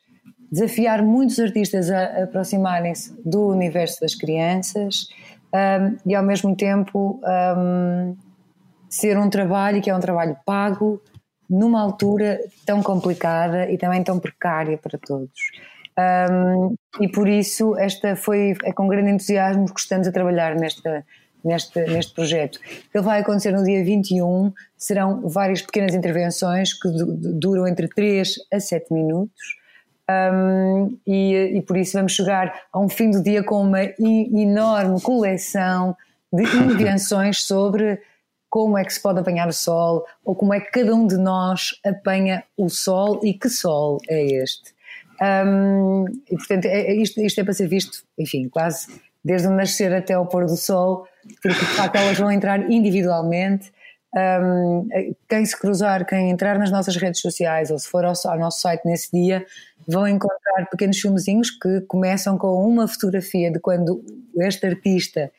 desafiar 0.52 1.04
muitos 1.04 1.40
artistas 1.40 1.90
a, 1.92 2.24
aproximarem-se 2.24 3.16
do 3.24 3.48
universo 3.48 4.02
das 4.02 4.16
crianças 4.16 5.08
um, 5.54 5.98
e, 6.10 6.16
ao 6.16 6.24
mesmo 6.24 6.56
tempo, 6.56 7.22
um, 7.58 8.16
ser 8.90 9.18
um 9.18 9.30
trabalho 9.30 9.82
que 9.82 9.90
é 9.90 9.96
um 9.96 10.00
trabalho 10.00 10.36
pago 10.46 11.02
numa 11.50 11.82
altura 11.82 12.40
tão 12.66 12.82
complicada 12.84 13.70
e 13.72 13.78
também 13.78 14.04
tão 14.04 14.20
precária 14.20 14.78
para 14.78 14.98
todos. 14.98 15.52
Um, 16.32 16.76
e 17.02 17.10
por 17.10 17.28
isso 17.28 17.78
esta 17.78 18.16
foi 18.16 18.56
é 18.64 18.72
com 18.72 18.88
grande 18.88 19.12
entusiasmo 19.12 19.66
que 19.66 19.80
estamos 19.80 20.08
a 20.08 20.12
trabalhar 20.12 20.56
nesta 20.56 21.06
neste, 21.44 21.80
neste 21.88 22.14
projeto. 22.14 22.60
Ele 22.94 23.04
vai 23.04 23.22
acontecer 23.22 23.52
no 23.52 23.64
dia 23.64 23.84
21, 23.84 24.54
serão 24.78 25.28
várias 25.28 25.62
pequenas 25.62 25.96
intervenções 25.96 26.74
que 26.74 26.90
duram 26.90 27.68
entre 27.68 27.88
3 27.88 28.36
a 28.52 28.60
7 28.60 28.94
minutos. 28.94 29.60
Um, 30.10 30.98
e, 31.06 31.58
e, 31.58 31.62
por 31.62 31.78
isso 31.78 31.94
vamos 31.94 32.14
chegar 32.14 32.52
a 32.74 32.80
um 32.80 32.90
fim 32.90 33.12
do 33.12 33.22
dia 33.22 33.44
com 33.44 33.62
uma 33.62 33.84
enorme 33.84 35.00
coleção 35.02 35.96
de 36.34 36.44
invenções 36.74 37.44
sobre 37.44 38.02
como 38.50 38.76
é 38.76 38.84
que 38.84 38.92
se 38.92 39.00
pode 39.00 39.20
apanhar 39.20 39.48
o 39.48 39.54
sol 39.54 40.04
ou 40.26 40.34
como 40.36 40.54
é 40.54 40.60
que 40.60 40.72
cada 40.72 40.96
um 40.96 41.06
de 41.06 41.18
nós 41.18 41.80
apanha 41.86 42.44
o 42.58 42.70
sol 42.70 43.20
e 43.24 43.36
que 43.36 43.50
sol 43.50 44.00
é 44.10 44.26
este. 44.26 44.74
Um, 45.22 46.06
e 46.30 46.36
portanto, 46.38 46.66
é, 46.66 46.82
é, 46.82 46.96
isto, 46.96 47.20
isto 47.22 47.42
é 47.42 47.44
para 47.44 47.54
ser 47.54 47.68
visto, 47.68 48.04
enfim, 48.18 48.48
quase 48.50 48.88
desde 49.24 49.48
o 49.48 49.52
nascer 49.52 49.94
até 49.94 50.14
ao 50.14 50.26
pôr 50.26 50.46
do 50.46 50.56
sol, 50.56 51.06
porque 51.42 51.60
de 51.60 51.66
facto 51.66 51.96
elas 51.96 52.18
vão 52.18 52.32
entrar 52.32 52.70
individualmente. 52.72 53.72
Um, 54.16 54.88
quem 55.28 55.46
se 55.46 55.58
cruzar, 55.58 56.04
quem 56.06 56.32
entrar 56.32 56.58
nas 56.58 56.72
nossas 56.72 56.96
redes 56.96 57.22
sociais 57.22 57.70
ou 57.70 57.78
se 57.78 57.88
for 57.88 58.04
ao, 58.04 58.14
ao, 58.26 58.40
nosso 58.40 58.60
site 58.60 58.84
nesse 58.86 59.12
dia, 59.12 59.46
vão 59.88 60.08
encontrar 60.08 60.66
pequenos 60.72 61.00
filmezinhos 61.00 61.52
que 61.52 61.82
começam 61.82 62.38
com 62.38 62.66
uma 62.68 62.88
fotografia 62.88 63.52
de 63.52 63.60
quando 63.60 64.04
este 64.40 64.66
artista 64.66 65.32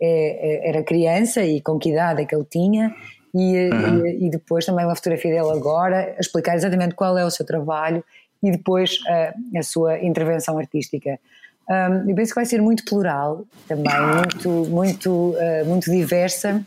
é, 0.00 0.66
é, 0.66 0.68
era 0.68 0.82
criança 0.82 1.42
e 1.42 1.60
com 1.62 1.78
que 1.78 1.90
idade 1.90 2.22
é 2.22 2.24
que 2.26 2.34
ele 2.34 2.44
tinha, 2.44 2.94
e, 3.34 3.70
uhum. 3.70 4.06
e, 4.06 4.26
e, 4.26 4.30
depois 4.30 4.64
também 4.64 4.84
uma 4.84 4.94
fotografia 4.94 5.30
dele 5.30 5.50
agora, 5.50 6.16
explicar 6.18 6.54
exatamente 6.54 6.94
qual 6.94 7.16
é 7.16 7.24
o 7.24 7.30
seu 7.30 7.44
trabalho 7.44 8.04
e 8.42 8.50
depois 8.50 8.98
a, 9.06 9.58
a 9.58 9.62
sua 9.62 9.98
intervenção 9.98 10.58
artística. 10.58 11.18
Um, 11.68 12.08
eu 12.08 12.14
penso 12.16 12.32
que 12.32 12.36
vai 12.36 12.46
ser 12.46 12.62
muito 12.62 12.84
plural 12.84 13.44
também, 13.66 13.92
muito, 14.00 14.48
muito, 14.70 15.10
uh, 15.10 15.66
muito 15.66 15.90
diversa, 15.90 16.64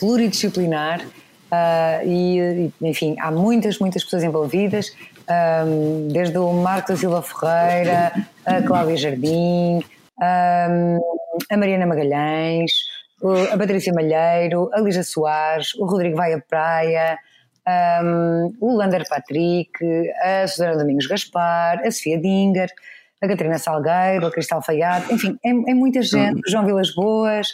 pluridisciplinar 0.00 1.04
uh, 1.04 2.06
e, 2.06 2.72
enfim, 2.80 3.16
há 3.20 3.30
muitas, 3.30 3.78
muitas 3.78 4.02
pessoas 4.02 4.24
envolvidas, 4.24 4.96
um, 5.66 6.08
desde 6.08 6.38
o 6.38 6.52
Marco 6.54 6.88
da 6.88 6.96
Silva 6.96 7.22
Ferreira, 7.22 8.12
a 8.46 8.62
Cláudia 8.62 8.96
Jardim, 8.96 9.84
um, 10.18 11.00
a 11.50 11.56
Mariana 11.58 11.86
Magalhães, 11.86 12.72
a 13.52 13.58
Patrícia 13.58 13.92
Malheiro, 13.92 14.70
a 14.72 14.80
Lisa 14.80 15.02
Soares, 15.02 15.74
o 15.74 15.84
Rodrigo 15.84 16.16
Vai 16.16 16.32
à 16.32 16.40
Praia, 16.40 17.18
um, 18.02 18.54
o 18.58 18.74
Lander 18.76 19.06
Patrick, 19.08 19.72
a 20.22 20.46
Susana 20.48 20.78
Domingos 20.78 21.06
Gaspar, 21.06 21.80
a 21.84 21.90
Sofia 21.90 22.18
Dinger, 22.18 22.70
a 23.22 23.28
Catarina 23.28 23.58
Salgueiro, 23.58 24.26
a 24.26 24.32
Cristal 24.32 24.60
Faiado, 24.60 25.12
enfim, 25.12 25.38
é, 25.44 25.50
é 25.50 25.74
muita 25.74 26.02
gente, 26.02 26.40
o 26.44 26.50
João 26.50 26.66
Vilas 26.66 26.92
Boas, 26.92 27.50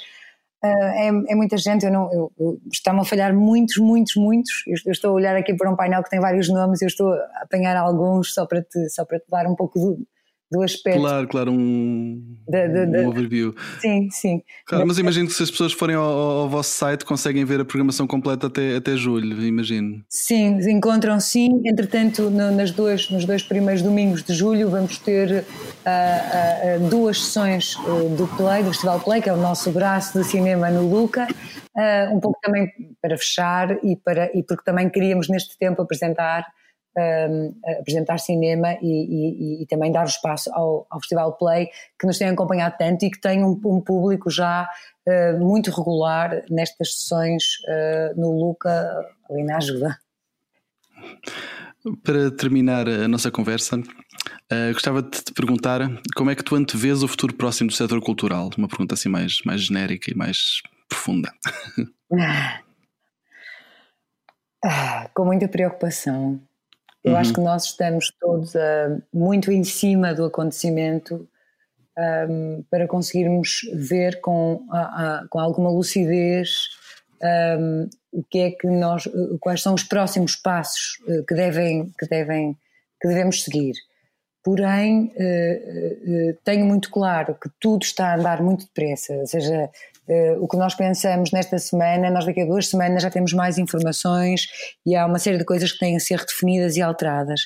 uh, 0.64 0.66
é, 0.66 1.08
é, 1.08 1.34
muita 1.34 1.58
gente, 1.58 1.84
eu 1.84 1.92
não, 1.92 2.10
eu, 2.10 2.32
eu, 2.40 2.58
está-me 2.72 3.00
a 3.00 3.04
falhar 3.04 3.34
muitos, 3.34 3.76
muitos, 3.76 4.16
muitos, 4.16 4.50
eu, 4.66 4.74
eu, 4.86 4.92
estou 4.92 5.10
a 5.10 5.12
olhar 5.12 5.36
aqui 5.36 5.54
para 5.54 5.70
um 5.70 5.76
painel 5.76 6.02
que 6.02 6.08
tem 6.08 6.20
vários 6.20 6.48
nomes, 6.48 6.80
eu 6.80 6.88
estou 6.88 7.12
a 7.12 7.42
apanhar 7.42 7.76
alguns 7.76 8.32
só 8.32 8.46
para 8.46 8.62
te, 8.62 8.88
só 8.88 9.04
para 9.04 9.20
te 9.20 9.26
dar 9.28 9.46
um 9.46 9.54
pouco 9.54 9.78
do, 9.78 10.06
do 10.50 10.62
aspecto. 10.62 11.00
Claro, 11.00 11.28
claro, 11.28 11.52
um, 11.52 12.36
um 12.48 13.08
overview. 13.08 13.54
Sim, 13.80 14.08
sim. 14.10 14.42
Claro, 14.66 14.86
mas 14.86 14.98
imagino 14.98 15.28
que 15.28 15.34
se 15.34 15.42
as 15.42 15.50
pessoas 15.50 15.72
forem 15.72 15.94
ao, 15.94 16.04
ao, 16.04 16.48
vosso 16.48 16.70
site 16.70 17.04
conseguem 17.04 17.44
ver 17.44 17.60
a 17.60 17.64
programação 17.64 18.06
completa 18.06 18.46
até, 18.46 18.76
até 18.76 18.96
julho, 18.96 19.42
imagino. 19.44 20.02
Sim, 20.08 20.58
encontram 20.70 21.20
sim. 21.20 21.60
Entretanto, 21.66 22.30
no, 22.30 22.50
nas 22.50 22.70
duas, 22.70 23.10
nos 23.10 23.26
dois 23.26 23.42
primeiros 23.42 23.82
domingos 23.82 24.22
de 24.22 24.32
julho 24.32 24.70
vamos 24.70 24.98
ter 24.98 25.44
uh, 25.44 26.84
uh, 26.84 26.88
duas 26.88 27.22
sessões 27.22 27.76
uh, 27.76 28.08
do 28.16 28.26
Play, 28.36 28.62
do 28.62 28.70
Festival 28.70 29.00
Play, 29.00 29.20
que 29.20 29.28
é 29.28 29.32
o 29.32 29.36
nosso 29.36 29.70
braço 29.70 30.18
de 30.18 30.24
cinema 30.24 30.70
no 30.70 30.88
Luca. 30.88 31.28
um 32.10 32.20
pouco 32.20 32.38
também 32.42 32.68
para 33.02 33.16
fechar 33.18 33.78
e, 33.84 33.96
para, 33.96 34.30
e 34.34 34.42
porque 34.42 34.64
também 34.64 34.88
queríamos 34.88 35.28
neste 35.28 35.58
tempo 35.58 35.82
apresentar 35.82 36.46
um, 36.98 37.54
apresentar 37.80 38.18
cinema 38.18 38.76
e, 38.82 38.86
e, 38.86 39.62
e, 39.62 39.66
também 39.66 39.92
dar 39.92 40.04
espaço 40.04 40.50
ao, 40.52 40.86
ao, 40.90 41.00
Festival 41.00 41.36
Play, 41.36 41.68
que 41.98 42.06
nos 42.06 42.18
tem 42.18 42.28
acompanhado 42.28 42.76
tanto 42.78 43.04
e 43.04 43.10
que 43.10 43.20
tem 43.20 43.44
um, 43.44 43.60
um 43.64 43.80
público 43.80 44.30
já 44.30 44.68
uh, 45.06 45.38
muito 45.38 45.70
regular 45.70 46.42
nestas 46.50 46.94
sessões 46.94 47.44
uh, 47.68 48.20
no 48.20 48.32
Luca, 48.32 48.70
ali 49.30 49.44
na 49.44 49.56
ajuda. 49.58 49.98
Para 52.02 52.30
terminar 52.32 52.88
a 52.88 53.06
nossa 53.06 53.30
conversa, 53.30 53.76
uh, 53.78 54.72
gostava 54.72 55.02
de 55.02 55.22
te 55.22 55.32
perguntar 55.32 55.80
como 56.16 56.30
é 56.30 56.34
que 56.34 56.42
tu 56.42 56.56
antevês 56.56 57.02
o 57.02 57.08
futuro 57.08 57.34
próximo 57.34 57.68
do 57.68 57.74
setor 57.74 58.00
cultural? 58.00 58.50
Uma 58.58 58.68
pergunta 58.68 58.94
assim 58.94 59.08
mais, 59.08 59.38
mais 59.44 59.62
genérica 59.62 60.10
e 60.10 60.16
mais 60.16 60.60
profunda. 60.88 61.30
Ah, 64.64 65.08
com 65.14 65.24
muita 65.24 65.46
preocupação. 65.46 66.40
Eu 67.04 67.12
uhum. 67.12 67.18
acho 67.18 67.32
que 67.32 67.40
nós 67.40 67.64
estamos 67.64 68.12
todos 68.20 68.54
uh, 68.54 69.02
muito 69.12 69.50
em 69.52 69.64
cima 69.64 70.14
do 70.14 70.24
acontecimento 70.24 71.28
um, 72.28 72.64
para 72.70 72.86
conseguirmos 72.86 73.60
ver 73.74 74.20
com, 74.20 74.64
a, 74.70 74.80
a, 75.20 75.28
com 75.28 75.38
alguma 75.38 75.70
lucidez 75.70 76.68
um, 77.58 77.88
o 78.12 78.22
que 78.22 78.38
é 78.38 78.50
que 78.52 78.66
nós, 78.66 79.08
quais 79.40 79.60
são 79.62 79.74
os 79.74 79.82
próximos 79.82 80.36
passos 80.36 80.98
uh, 81.06 81.24
que 81.26 81.34
devem, 81.34 81.92
que 81.98 82.06
devem, 82.06 82.56
que 83.00 83.08
devemos 83.08 83.42
seguir. 83.44 83.74
Porém, 84.44 85.12
uh, 85.16 86.38
tenho 86.44 86.64
muito 86.64 86.90
claro 86.90 87.34
que 87.34 87.50
tudo 87.60 87.82
está 87.82 88.12
a 88.12 88.16
andar 88.16 88.42
muito 88.42 88.64
depressa, 88.66 89.14
ou 89.14 89.26
seja, 89.26 89.68
Uh, 90.08 90.42
o 90.42 90.48
que 90.48 90.56
nós 90.56 90.74
pensamos 90.74 91.30
nesta 91.32 91.58
semana, 91.58 92.10
nós 92.10 92.24
daqui 92.24 92.40
a 92.40 92.46
duas 92.46 92.68
semanas 92.68 93.02
já 93.02 93.10
temos 93.10 93.32
mais 93.32 93.58
informações 93.58 94.46
e 94.86 94.96
há 94.96 95.04
uma 95.04 95.18
série 95.18 95.36
de 95.36 95.44
coisas 95.44 95.70
que 95.70 95.78
têm 95.78 95.96
a 95.96 96.00
ser 96.00 96.18
redefinidas 96.18 96.76
e 96.76 96.82
alteradas. 96.82 97.42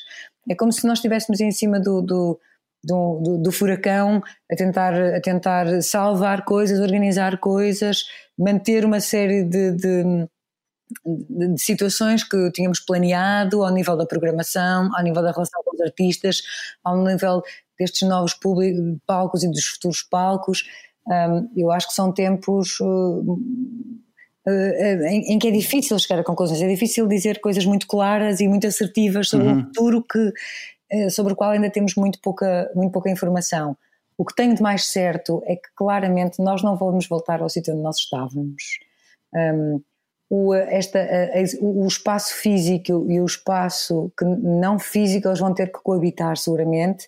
É 0.49 0.55
como 0.55 0.73
se 0.73 0.87
nós 0.87 0.99
estivéssemos 0.99 1.41
em 1.41 1.51
cima 1.51 1.81
do, 1.81 2.01
do, 2.01 2.41
do, 2.85 3.39
do, 3.43 3.53
furacão 3.53 4.23
a 4.51 4.57
tentar, 4.57 4.95
a 4.95 5.21
tentar 5.21 5.83
salvar 5.83 6.45
coisas, 6.45 6.79
organizar 6.81 7.39
coisas, 7.39 8.05
manter 8.39 8.85
uma 8.85 9.01
série 9.01 9.45
de, 9.45 9.73
de 9.73 10.29
de, 11.05 11.61
situações 11.61 12.25
que 12.25 12.51
tínhamos 12.51 12.81
planeado 12.81 13.65
ao 13.65 13.73
nível 13.73 13.97
da 13.97 14.07
programação, 14.07 14.91
ao 14.95 15.03
nível 15.03 15.23
da 15.23 15.33
relação 15.33 15.63
com 15.65 15.75
os 15.75 15.81
artistas, 15.81 16.43
ao 16.85 17.03
nível 17.03 17.43
destes 17.79 18.07
novos 18.09 18.37
palcos 19.07 19.43
e 19.43 19.51
dos 19.51 19.65
futuros 19.65 20.03
palcos. 20.03 20.65
Um, 21.07 21.51
eu 21.57 21.71
acho 21.73 21.89
que 21.89 21.95
são 21.95 22.13
tempos 22.13 22.79
uh, 22.81 23.33
uh, 24.47 25.07
em, 25.07 25.33
em, 25.33 25.39
que 25.39 25.49
é 25.49 25.51
difícil 25.51 25.99
chegar 25.99 26.21
a 26.21 26.25
conclusões, 26.25 26.63
é 26.63 26.69
difícil 26.69 27.09
dizer 27.09 27.41
coisas 27.41 27.67
muito 27.67 27.87
claras 27.87 28.41
e 28.41 28.47
muito 28.47 28.67
assertivas 28.67 29.29
sobre 29.29 29.49
uhum. 29.49 29.59
um 29.59 29.65
futuro 29.65 30.05
que, 30.05 30.33
uh, 30.95 31.11
sobre 31.11 31.33
o 31.33 31.37
qual 31.37 31.51
ainda 31.51 31.71
temos 31.71 31.97
muito 31.97 32.21
pouca, 32.21 32.71
muito 32.75 32.93
pouca 32.93 33.11
informação. 33.11 33.77
O 34.17 34.25
que 34.25 34.35
tenho 34.35 34.55
de 34.55 34.63
mais 34.63 34.87
certo 34.87 35.43
é 35.47 35.57
que 35.57 35.69
claramente 35.75 36.41
nós 36.41 36.63
não 36.63 36.77
vamos 36.77 37.09
voltar 37.09 37.43
ao 37.43 37.49
sítio 37.49 37.75
onde 37.75 37.83
nós 37.83 37.97
estávamos. 37.97 38.63
Um, 39.35 39.81
o, 40.31 40.55
esta, 40.55 40.99
o 41.61 41.87
espaço 41.87 42.35
físico 42.35 43.07
e 43.11 43.21
o 43.21 43.27
espaço 43.27 44.11
que 44.17 44.25
não 44.25 44.79
físico 44.79 45.29
eles 45.29 45.41
vão 45.41 45.53
ter 45.53 45.71
que 45.71 45.79
coabitar 45.83 46.39
seguramente 46.39 47.07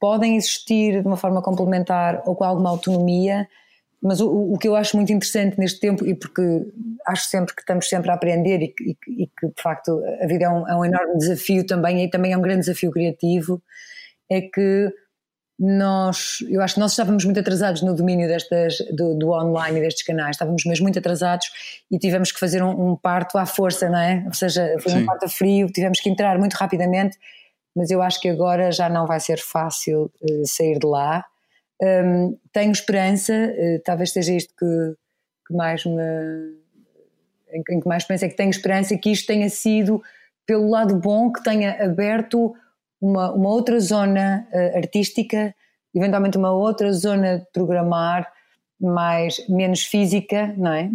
podem 0.00 0.36
existir 0.36 1.02
de 1.02 1.06
uma 1.06 1.16
forma 1.16 1.42
complementar 1.42 2.22
ou 2.26 2.34
com 2.34 2.44
alguma 2.44 2.70
autonomia, 2.70 3.46
mas 4.02 4.20
o, 4.20 4.28
o, 4.52 4.58
que 4.58 4.68
eu 4.68 4.76
acho 4.76 4.96
muito 4.96 5.12
interessante 5.12 5.58
neste 5.58 5.80
tempo, 5.80 6.06
e 6.06 6.14
porque 6.14 6.42
acho 7.06 7.28
sempre 7.28 7.54
que 7.54 7.62
estamos 7.62 7.88
sempre 7.88 8.10
a 8.10 8.14
aprender 8.14 8.60
e, 8.60 8.74
e, 8.80 9.24
e 9.24 9.26
que 9.26 9.46
de 9.48 9.62
facto 9.62 10.00
a 10.22 10.26
vida 10.26 10.44
é 10.44 10.48
um, 10.48 10.68
é 10.68 10.76
um, 10.76 10.84
enorme 10.84 11.16
desafio 11.18 11.66
também, 11.66 12.04
e 12.04 12.10
também 12.10 12.32
é 12.32 12.36
um 12.36 12.42
grande 12.42 12.60
desafio 12.60 12.90
criativo, 12.90 13.62
é 14.30 14.40
que 14.40 14.92
nós, 15.58 16.38
eu 16.48 16.62
acho 16.62 16.74
que 16.74 16.80
nós 16.80 16.92
estávamos 16.92 17.24
muito 17.24 17.40
atrasados 17.40 17.82
no 17.82 17.92
domínio 17.92 18.28
destas, 18.28 18.78
do, 18.92 19.18
do 19.18 19.30
online 19.32 19.78
e 19.78 19.82
destes 19.82 20.04
canais, 20.04 20.36
estávamos 20.36 20.64
mesmo 20.64 20.84
muito 20.84 21.00
atrasados 21.00 21.46
e 21.90 21.98
tivemos 21.98 22.30
que 22.30 22.38
fazer 22.38 22.62
um, 22.62 22.92
um 22.92 22.96
parto 22.96 23.36
à 23.36 23.44
força, 23.44 23.88
não 23.88 23.98
é? 23.98 24.22
Ou 24.26 24.34
seja, 24.34 24.76
foi 24.78 24.92
Sim. 24.92 25.02
um 25.02 25.06
parto 25.06 25.24
a 25.24 25.28
frio, 25.28 25.66
tivemos 25.66 26.00
que 26.00 26.08
entrar 26.08 26.38
muito 26.38 26.54
rapidamente, 26.54 27.18
mas 27.78 27.90
eu 27.90 28.02
acho 28.02 28.20
que 28.20 28.28
agora 28.28 28.72
já 28.72 28.88
não 28.88 29.06
vai 29.06 29.20
ser 29.20 29.38
fácil 29.38 30.10
uh, 30.20 30.46
sair 30.46 30.78
de 30.78 30.86
lá 30.86 31.24
um, 31.82 32.36
tenho 32.52 32.72
esperança, 32.72 33.32
uh, 33.32 33.80
talvez 33.84 34.12
seja 34.12 34.32
isto 34.32 34.52
que, 34.58 34.96
que 35.46 35.54
mais 35.54 35.84
me. 35.84 36.58
Em, 37.50 37.62
em, 37.70 37.80
que 37.80 37.88
mais 37.88 38.04
penso 38.04 38.24
é 38.24 38.28
que 38.28 38.36
tenho 38.36 38.50
esperança 38.50 38.96
que 38.98 39.10
isto 39.10 39.26
tenha 39.26 39.48
sido, 39.48 40.02
pelo 40.44 40.68
lado 40.68 40.96
bom, 40.96 41.32
que 41.32 41.42
tenha 41.42 41.82
aberto 41.82 42.54
uma, 43.00 43.32
uma 43.32 43.48
outra 43.48 43.78
zona 43.80 44.46
uh, 44.52 44.76
artística, 44.76 45.54
eventualmente 45.94 46.36
uma 46.36 46.52
outra 46.52 46.92
zona 46.92 47.38
de 47.38 47.46
programar 47.52 48.30
mais, 48.80 49.46
menos 49.48 49.82
física, 49.84 50.52
não 50.56 50.72
é? 50.72 50.90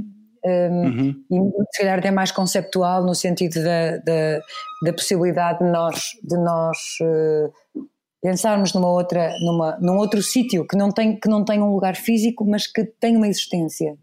Um, 0.45 0.85
uhum. 0.85 1.25
E 1.31 1.65
se 1.73 1.81
calhar 1.81 1.99
até 1.99 2.11
mais 2.11 2.31
conceptual, 2.31 3.03
no 3.05 3.15
sentido 3.15 3.63
da, 3.63 3.97
da, 3.97 4.41
da 4.83 4.93
possibilidade 4.93 5.59
de 5.59 5.71
nós, 5.71 6.01
de 6.21 6.37
nós 6.37 6.77
uh, 7.01 7.87
pensarmos 8.21 8.73
numa 8.73 8.89
outra, 8.89 9.33
numa, 9.39 9.77
num 9.79 9.97
outro 9.97 10.21
sítio 10.21 10.67
que 10.67 10.75
não 10.75 10.91
tem 10.91 11.17
que 11.17 11.29
não 11.29 11.45
tem 11.45 11.61
um 11.61 11.73
lugar 11.73 11.95
físico, 11.95 12.45
mas 12.45 12.67
que 12.67 12.83
tem 12.83 13.15
uma 13.15 13.27
existência. 13.27 13.97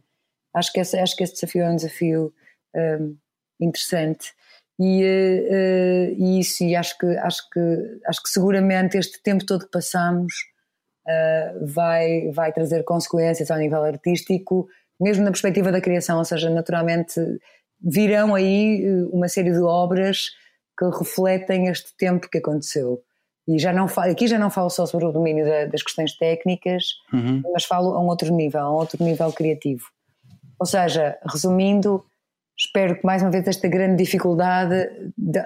Acho 0.54 0.72
que 0.72 0.80
esse, 0.80 0.98
acho 0.98 1.14
que 1.14 1.24
esse 1.24 1.34
desafio 1.34 1.62
é 1.62 1.70
um 1.70 1.76
desafio 1.76 2.32
um, 2.74 3.16
interessante 3.60 4.32
e, 4.78 5.02
uh, 5.02 6.14
e, 6.18 6.40
isso 6.40 6.64
e 6.64 6.74
acho 6.74 6.96
que 6.96 7.06
acho 7.06 7.50
que 7.50 7.60
acho 8.06 8.22
que 8.22 8.30
seguramente 8.30 8.96
este 8.96 9.22
tempo 9.22 9.44
todo 9.44 9.66
que 9.66 9.70
passamos 9.70 10.32
uh, 11.06 11.66
vai 11.66 12.30
vai 12.32 12.50
trazer 12.50 12.82
consequências 12.84 13.50
ao 13.50 13.58
nível 13.58 13.84
artístico, 13.84 14.68
mesmo 15.00 15.24
na 15.24 15.30
perspectiva 15.30 15.72
da 15.72 15.80
criação, 15.80 16.18
ou 16.18 16.24
seja, 16.24 16.50
naturalmente 16.50 17.20
virão 17.80 18.34
aí 18.34 18.84
uma 19.12 19.28
série 19.28 19.52
de 19.52 19.60
obras 19.60 20.30
que 20.78 20.84
refletem 20.86 21.68
este 21.68 21.96
tempo 21.96 22.28
que 22.28 22.38
aconteceu. 22.38 23.02
E 23.48 23.58
já 23.58 23.72
não 23.72 23.88
falo, 23.88 24.12
aqui 24.12 24.26
já 24.26 24.38
não 24.38 24.50
falo 24.50 24.70
só 24.70 24.86
sobre 24.86 25.06
o 25.06 25.12
domínio 25.12 25.44
da, 25.44 25.66
das 25.66 25.82
questões 25.82 26.16
técnicas, 26.16 26.84
uhum. 27.12 27.42
mas 27.52 27.64
falo 27.64 27.94
a 27.94 28.00
um 28.00 28.06
outro 28.06 28.32
nível, 28.34 28.60
a 28.60 28.70
um 28.70 28.76
outro 28.76 29.02
nível 29.02 29.32
criativo. 29.32 29.86
Ou 30.58 30.66
seja, 30.66 31.18
resumindo, 31.26 32.04
espero 32.56 32.96
que 32.98 33.06
mais 33.06 33.22
uma 33.22 33.30
vez 33.30 33.48
esta 33.48 33.66
grande 33.66 33.96
dificuldade, 34.04 34.90
de, 35.16 35.42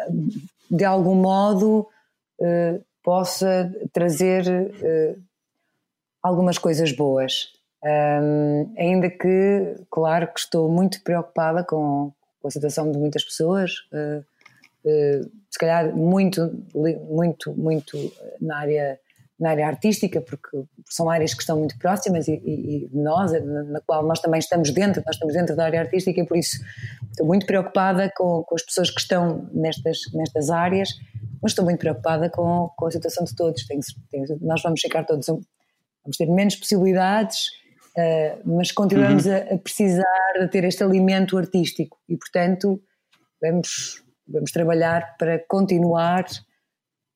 de 0.70 0.84
algum 0.84 1.14
modo, 1.14 1.86
eh, 2.40 2.80
possa 3.02 3.72
trazer 3.92 4.44
eh, 4.82 5.14
algumas 6.22 6.58
coisas 6.58 6.90
boas. 6.90 7.53
Um, 7.84 8.74
ainda 8.78 9.10
que, 9.10 9.76
claro, 9.90 10.26
que 10.32 10.40
estou 10.40 10.70
muito 10.70 11.02
preocupada 11.02 11.62
com, 11.62 12.12
com 12.40 12.48
a 12.48 12.50
situação 12.50 12.90
de 12.90 12.98
muitas 12.98 13.22
pessoas. 13.22 13.72
Uh, 13.92 14.24
eh, 14.86 15.22
se 15.50 15.58
calhar 15.58 15.96
muito, 15.96 16.52
muito, 16.74 17.54
muito 17.54 18.12
na 18.40 18.58
área, 18.58 18.98
na 19.38 19.50
área 19.50 19.66
artística, 19.66 20.20
porque 20.20 20.64
são 20.90 21.08
áreas 21.08 21.32
que 21.32 21.40
estão 21.40 21.58
muito 21.58 21.78
próximas 21.78 22.28
e, 22.28 22.32
e, 22.44 22.84
e 22.86 22.90
nós, 22.92 23.32
na 23.32 23.80
qual 23.86 24.04
nós 24.04 24.20
também 24.20 24.40
estamos 24.40 24.70
dentro, 24.70 25.02
nós 25.06 25.16
estamos 25.16 25.34
dentro 25.34 25.56
da 25.56 25.64
área 25.64 25.80
artística 25.80 26.20
e 26.20 26.26
por 26.26 26.36
isso 26.36 26.58
estou 27.10 27.26
muito 27.26 27.46
preocupada 27.46 28.12
com, 28.16 28.42
com 28.42 28.54
as 28.54 28.62
pessoas 28.62 28.90
que 28.90 29.00
estão 29.00 29.48
nestas, 29.52 29.98
nestas 30.12 30.50
áreas, 30.50 30.90
mas 31.40 31.52
estou 31.52 31.64
muito 31.64 31.78
preocupada 31.78 32.28
com, 32.28 32.68
com 32.76 32.86
a 32.86 32.90
situação 32.90 33.24
de 33.24 33.34
todos. 33.34 33.64
Tenho, 33.66 33.80
tenho, 34.10 34.26
nós 34.42 34.60
vamos 34.60 34.80
ficar 34.80 35.04
todos, 35.04 35.26
vamos 35.26 36.16
ter 36.18 36.26
menos 36.26 36.56
possibilidades, 36.56 37.46
uh, 37.96 38.56
mas 38.56 38.72
continuamos 38.72 39.26
uhum. 39.26 39.34
a, 39.34 39.54
a 39.54 39.58
precisar 39.58 40.32
de 40.40 40.48
ter 40.48 40.64
este 40.64 40.82
alimento 40.82 41.36
artístico 41.38 41.98
e, 42.08 42.16
portanto, 42.16 42.80
vamos 43.42 44.04
Vamos 44.26 44.52
trabalhar 44.52 45.16
para 45.18 45.38
continuar 45.46 46.24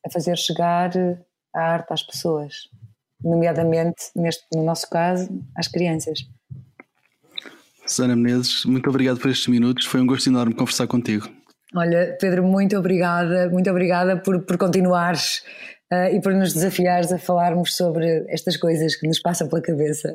a 0.04 0.10
fazer 0.10 0.36
chegar 0.36 0.90
a 1.54 1.60
arte 1.60 1.92
às 1.92 2.02
pessoas, 2.02 2.54
nomeadamente, 3.22 4.10
neste, 4.14 4.44
no 4.54 4.62
nosso 4.62 4.88
caso, 4.90 5.28
às 5.56 5.68
crianças. 5.68 6.18
Susana 7.86 8.14
Menezes, 8.14 8.66
muito 8.66 8.90
obrigado 8.90 9.18
por 9.18 9.30
estes 9.30 9.48
minutos, 9.48 9.86
foi 9.86 10.02
um 10.02 10.06
gosto 10.06 10.28
enorme 10.28 10.54
conversar 10.54 10.86
contigo. 10.86 11.26
Olha, 11.74 12.16
Pedro, 12.20 12.44
muito 12.44 12.76
obrigada, 12.76 13.48
muito 13.48 13.70
obrigada 13.70 14.18
por, 14.18 14.44
por 14.44 14.58
continuares 14.58 15.42
uh, 15.90 16.14
e 16.14 16.20
por 16.20 16.34
nos 16.34 16.52
desafiares 16.52 17.10
a 17.10 17.18
falarmos 17.18 17.74
sobre 17.74 18.26
estas 18.28 18.58
coisas 18.58 18.96
que 18.96 19.08
nos 19.08 19.18
passam 19.18 19.48
pela 19.48 19.62
cabeça. 19.62 20.14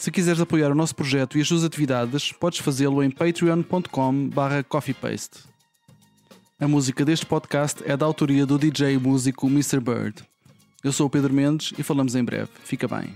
Se 0.00 0.10
quiseres 0.10 0.40
apoiar 0.40 0.72
o 0.72 0.74
nosso 0.74 0.94
projeto 0.94 1.36
e 1.36 1.42
as 1.42 1.48
suas 1.48 1.62
atividades, 1.62 2.32
podes 2.32 2.60
fazê-lo 2.60 3.02
em 3.02 3.10
patreon.com/coffeepaste. 3.10 5.40
A 6.58 6.66
música 6.66 7.04
deste 7.04 7.26
podcast 7.26 7.82
é 7.84 7.94
da 7.94 8.06
autoria 8.06 8.46
do 8.46 8.58
DJ 8.58 8.96
músico 8.96 9.46
Mr. 9.46 9.78
Bird. 9.78 10.24
Eu 10.82 10.90
sou 10.90 11.06
o 11.06 11.10
Pedro 11.10 11.34
Mendes 11.34 11.74
e 11.78 11.82
falamos 11.82 12.14
em 12.14 12.24
breve. 12.24 12.48
Fica 12.64 12.88
bem. 12.88 13.12